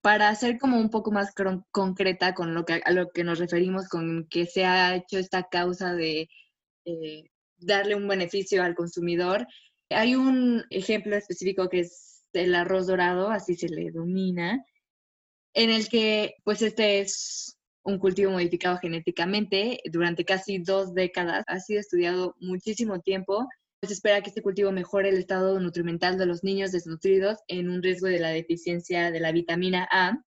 para 0.00 0.34
ser 0.34 0.58
como 0.58 0.78
un 0.78 0.90
poco 0.90 1.10
más 1.10 1.32
concreta 1.70 2.34
con 2.34 2.54
lo 2.54 2.64
que, 2.64 2.80
a 2.84 2.92
lo 2.92 3.10
que 3.10 3.24
nos 3.24 3.38
referimos 3.38 3.88
con 3.88 4.26
que 4.28 4.46
se 4.46 4.64
ha 4.64 4.94
hecho 4.94 5.18
esta 5.18 5.48
causa 5.48 5.94
de 5.94 6.28
eh, 6.84 7.24
darle 7.58 7.94
un 7.94 8.06
beneficio 8.06 8.62
al 8.62 8.74
consumidor, 8.74 9.46
hay 9.90 10.14
un 10.14 10.64
ejemplo 10.70 11.16
específico 11.16 11.68
que 11.68 11.80
es 11.80 12.24
el 12.32 12.54
arroz 12.54 12.86
dorado, 12.86 13.30
así 13.30 13.54
se 13.54 13.68
le 13.68 13.84
denomina, 13.84 14.64
en 15.54 15.70
el 15.70 15.88
que 15.88 16.36
pues 16.44 16.62
este 16.62 17.00
es 17.00 17.56
un 17.82 17.98
cultivo 17.98 18.32
modificado 18.32 18.78
genéticamente 18.78 19.80
durante 19.90 20.24
casi 20.24 20.58
dos 20.58 20.94
décadas, 20.94 21.44
ha 21.48 21.58
sido 21.58 21.80
estudiado 21.80 22.36
muchísimo 22.38 23.00
tiempo 23.00 23.48
se 23.86 23.92
espera 23.92 24.20
que 24.22 24.30
este 24.30 24.42
cultivo 24.42 24.72
mejore 24.72 25.10
el 25.10 25.18
estado 25.18 25.60
nutrimental 25.60 26.18
de 26.18 26.26
los 26.26 26.42
niños 26.42 26.72
desnutridos 26.72 27.38
en 27.46 27.70
un 27.70 27.82
riesgo 27.82 28.08
de 28.08 28.18
la 28.18 28.30
deficiencia 28.30 29.10
de 29.10 29.20
la 29.20 29.30
vitamina 29.30 29.88
A. 29.90 30.18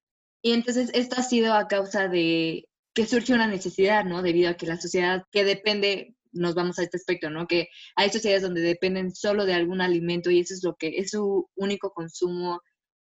Y 0.42 0.54
entonces 0.54 0.90
esto 0.94 1.18
ha 1.18 1.24
sido 1.24 1.54
a 1.54 1.68
causa 1.68 2.08
de 2.08 2.66
que 2.94 3.06
surge 3.06 3.34
una 3.34 3.48
necesidad, 3.48 4.06
¿no? 4.06 4.22
Debido 4.22 4.50
a 4.50 4.56
que 4.56 4.68
la 4.68 4.78
sociedad 4.78 5.24
que 5.32 5.44
depende, 5.44 6.16
nos 6.32 6.56
vamos 6.56 6.80
a 6.80 6.84
este 6.84 6.98
aspecto, 6.98 7.30
¿no? 7.30 7.46
Que 7.46 7.68
hay 7.96 8.10
sociedades 8.10 8.44
donde 8.44 8.62
dependen 8.62 9.14
solo 9.14 9.46
de 9.46 9.54
algún 9.54 9.82
alimento 9.82 10.32
y 10.32 10.40
eso 10.40 10.54
es 10.54 10.64
lo 10.64 10.76
que 10.76 10.98
es 10.98 11.12
su 11.12 11.50
único 11.56 11.92
consumo 11.92 12.62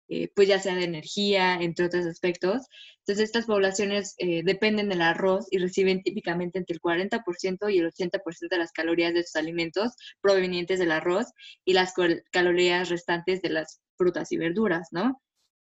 eh, 0.10 0.30
pues 0.36 0.48
ya 0.48 0.60
sea 0.60 0.76
de 0.76 0.86
energía, 0.86 1.56
entre 1.56 1.86
otros 1.86 2.06
aspectos. 2.06 2.68
Entonces, 3.00 3.26
estas 3.26 3.46
poblaciones 3.46 4.16
eh, 4.18 4.42
dependen 4.44 4.90
del 4.90 5.02
arroz 5.02 5.48
y 5.52 5.58
reciben 5.58 6.02
típicamente 6.02 6.58
entre 6.60 6.76
el 6.76 6.82
40% 6.82 7.74
y 7.74 7.80
el 7.80 7.92
80% 7.92 8.50
de 8.50 8.58
las 8.58 8.72
calorías 8.72 9.14
de 9.14 9.24
sus 9.24 9.36
alimentos 9.36 9.94
provenientes 10.22 10.80
del 10.80 10.92
arroz 10.92 11.28
y 11.66 11.74
las 11.74 11.94
calorías 12.32 12.90
restantes 12.90 13.42
de 13.42 13.50
las 13.50 13.82
frutas 13.98 14.32
y 14.32 14.38
verduras, 14.38 14.90
¿no? 14.92 15.22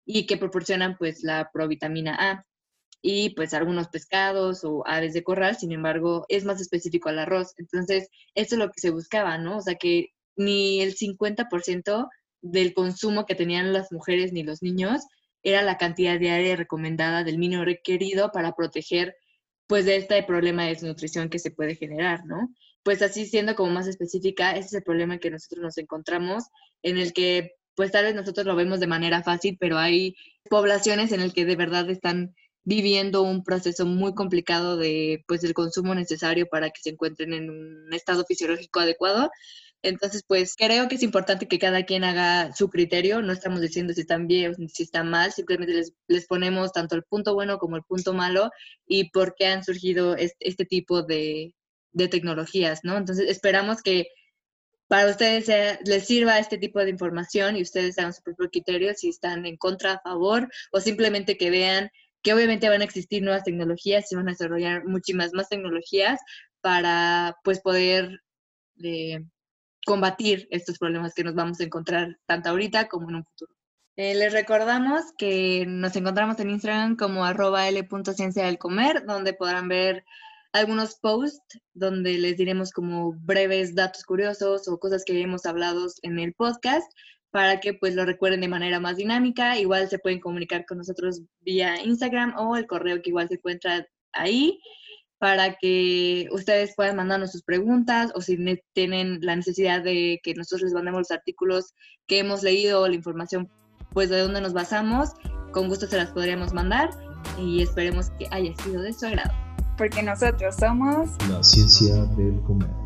Y 0.06 0.26
que 0.26 0.38
proporcionan 0.38 0.98
pues 0.98 1.24
la 1.24 1.50
provitamina 1.54 2.16
A 2.20 2.46
y 3.02 3.32
pues 3.36 3.54
algunos 3.54 3.88
pescados 3.90 4.64
o 4.64 4.84
aves 4.88 5.14
de 5.14 5.24
corral, 5.24 5.58
sin 5.58 5.72
embargo, 5.72 6.26
es 6.30 6.46
más 6.46 6.62
específico 6.62 7.10
al 7.10 7.20
arroz. 7.20 7.54
Entonces, 7.58 8.10
eso 8.36 8.56
es 8.56 8.60
lo 8.60 8.68
que 8.68 8.80
se 8.80 8.92
buscaba, 8.92 9.38
¿no? 9.38 9.58
O 9.58 9.62
sea, 9.62 9.76
que 9.76 10.10
ni 10.36 10.82
el 10.82 10.96
50% 10.96 12.08
del 12.42 12.74
consumo 12.74 13.26
que 13.26 13.36
tenían 13.36 13.74
las 13.74 13.92
mujeres 13.92 14.34
ni 14.34 14.44
los 14.44 14.62
niños 14.62 15.02
era 15.44 15.62
la 15.64 15.78
cantidad 15.78 16.20
diaria 16.20 16.56
recomendada 16.56 17.24
del 17.24 17.38
mínimo 17.38 17.66
requerido 17.66 18.32
para 18.32 18.54
proteger 18.54 19.16
pues 19.68 19.86
de 19.86 19.96
este 19.96 20.22
problema 20.24 20.64
de 20.64 20.70
desnutrición 20.70 21.30
que 21.30 21.40
se 21.40 21.52
puede 21.52 21.76
generar, 21.76 22.26
¿no? 22.26 22.54
Pues 22.84 23.02
así 23.02 23.26
siendo 23.26 23.56
como 23.56 23.72
más 23.72 23.88
específica, 23.88 24.52
ese 24.52 24.68
es 24.68 24.74
el 24.74 24.84
problema 24.84 25.18
que 25.18 25.32
nosotros 25.32 25.62
nos 25.62 25.78
encontramos, 25.78 26.44
en 26.84 26.98
el 26.98 27.14
que 27.14 27.54
pues 27.76 27.92
tal 27.92 28.06
vez 28.06 28.16
nosotros 28.16 28.46
lo 28.46 28.56
vemos 28.56 28.80
de 28.80 28.88
manera 28.88 29.24
fácil, 29.24 29.58
pero 29.60 29.78
hay 29.78 30.16
poblaciones 30.50 31.12
en 31.12 31.22
el 31.22 31.34
que 31.34 31.46
de 31.46 31.56
verdad 31.56 31.90
están 31.90 32.36
viviendo 32.64 33.24
un 33.24 33.44
proceso 33.44 33.86
muy 33.86 34.14
complicado 34.14 34.78
de 34.78 35.24
pues 35.28 35.44
el 35.44 35.54
consumo 35.54 35.96
necesario 35.96 36.48
para 36.48 36.70
que 36.70 36.82
se 36.82 36.90
encuentren 36.90 37.34
en 37.34 37.50
un 37.50 37.94
estado 37.94 38.26
fisiológico 38.26 38.82
adecuado. 38.82 39.32
Entonces, 39.84 40.24
pues 40.28 40.56
creo 40.56 40.88
que 40.88 40.96
es 40.96 41.04
importante 41.04 41.48
que 41.48 41.58
cada 41.58 41.84
quien 41.86 42.04
haga 42.04 42.54
su 42.54 42.70
criterio, 42.70 43.22
no 43.22 43.34
estamos 43.34 43.62
diciendo 43.62 43.94
si 43.94 44.02
están 44.02 44.28
bien 44.28 44.52
o 44.52 44.68
si 44.68 44.84
están 44.84 45.10
mal, 45.10 45.32
simplemente 45.32 45.74
les, 45.74 45.94
les, 46.08 46.28
ponemos 46.28 46.72
tanto 46.72 46.96
el 46.96 47.04
punto 47.04 47.34
bueno 47.34 47.58
como 47.58 47.78
el 47.78 47.84
punto 47.84 48.14
malo 48.14 48.52
y 48.86 49.10
por 49.10 49.34
qué 49.36 49.48
han 49.48 49.64
surgido 49.64 50.16
este, 50.16 50.66
tipo 50.66 51.02
de, 51.02 51.56
de, 51.94 52.08
tecnologías, 52.08 52.82
¿no? 52.84 52.96
Entonces, 52.96 53.28
esperamos 53.30 53.82
que 53.82 54.08
para 54.88 55.10
ustedes 55.10 55.48
les 55.86 56.06
sirva 56.06 56.38
este 56.38 56.58
tipo 56.58 56.80
de 56.80 56.90
información 56.90 57.56
y 57.56 57.62
ustedes 57.64 57.98
hagan 57.98 58.14
su 58.14 58.22
propio 58.22 58.50
criterio 58.50 58.94
si 58.94 59.10
están 59.10 59.46
en 59.46 59.58
contra, 59.58 59.94
a 59.94 60.02
favor 60.02 60.50
o 60.72 60.80
simplemente 60.82 61.38
que 61.38 61.50
vean 61.50 61.90
que 62.22 62.34
obviamente 62.34 62.70
van 62.70 62.82
a 62.82 62.86
existir 62.86 63.24
nuevas 63.24 63.44
tecnologías 63.44 64.12
y 64.12 64.16
van 64.16 64.28
a 64.28 64.32
desarrollar 64.32 64.86
muchísimas 64.86 65.34
más 65.34 65.50
tecnologías 65.50 66.20
para 66.62 67.36
pues 67.44 67.62
poder 67.62 68.22
eh, 68.84 69.20
combatir 69.86 70.48
estos 70.52 70.78
problemas 70.78 71.14
que 71.14 71.24
nos 71.24 71.36
vamos 71.36 71.60
a 71.60 71.64
encontrar 71.64 72.18
tanto 72.26 72.50
ahorita 72.50 72.88
como 72.88 73.10
en 73.10 73.16
un 73.18 73.26
futuro. 73.26 73.54
Eh, 73.98 74.16
les 74.16 74.32
recordamos 74.32 75.02
que 75.18 75.66
nos 75.68 75.96
encontramos 75.96 76.40
en 76.40 76.50
Instagram 76.50 76.96
como 76.96 77.26
arroba 77.26 77.68
l.ciencia 77.68 78.46
del 78.46 78.58
comer, 78.58 79.06
donde 79.06 79.34
podrán 79.34 79.68
ver 79.68 80.06
algunos 80.54 80.96
posts 80.96 81.60
donde 81.74 82.18
les 82.18 82.38
diremos 82.38 82.72
como 82.72 83.14
breves 83.14 83.76
datos 83.76 84.04
curiosos 84.04 84.68
o 84.68 84.80
cosas 84.80 85.04
que 85.06 85.20
hemos 85.22 85.46
hablado 85.46 85.88
en 86.04 86.20
el 86.20 86.34
podcast 86.34 86.92
para 87.32 87.60
que 87.60 87.74
pues 87.74 87.96
lo 87.96 88.06
recuerden 88.06 88.42
de 88.42 88.48
manera 88.48 88.80
más 88.80 88.98
dinámica. 88.98 89.58
Igual 89.58 89.90
se 89.90 90.00
pueden 90.00 90.20
comunicar 90.20 90.66
con 90.66 90.78
nosotros 90.78 91.22
vía 91.40 91.82
Instagram 91.84 92.36
o 92.38 92.56
el 92.58 92.68
correo 92.68 93.02
que 93.02 93.10
igual 93.10 93.28
se 93.30 93.36
encuentra 93.36 93.88
ahí 94.14 94.60
para 95.22 95.54
que 95.54 96.28
ustedes 96.32 96.74
puedan 96.76 96.96
mandarnos 96.96 97.32
sus 97.32 97.44
preguntas 97.44 98.12
o 98.16 98.22
si 98.22 98.40
tienen 98.74 99.20
la 99.22 99.36
necesidad 99.36 99.84
de 99.84 100.20
que 100.24 100.34
nosotros 100.34 100.64
les 100.64 100.74
mandemos 100.74 101.02
los 101.02 101.12
artículos 101.12 101.76
que 102.08 102.18
hemos 102.18 102.42
leído 102.42 102.82
o 102.82 102.88
la 102.88 102.96
información 102.96 103.48
pues 103.94 104.10
de 104.10 104.18
dónde 104.18 104.42
nos 104.42 104.54
basamos, 104.54 105.12
con 105.52 105.68
gusto 105.68 105.86
se 105.86 105.98
las 105.98 106.12
podríamos 106.12 106.54
mandar 106.54 106.90
y 107.38 107.62
esperemos 107.62 108.10
que 108.18 108.28
haya 108.32 108.56
sido 108.64 108.82
de 108.82 108.94
su 108.94 109.06
agrado. 109.06 109.32
Porque 109.78 110.02
nosotros 110.02 110.56
somos 110.56 111.12
la 111.30 111.44
ciencia 111.44 111.94
del 112.18 112.42
comer. 112.42 112.81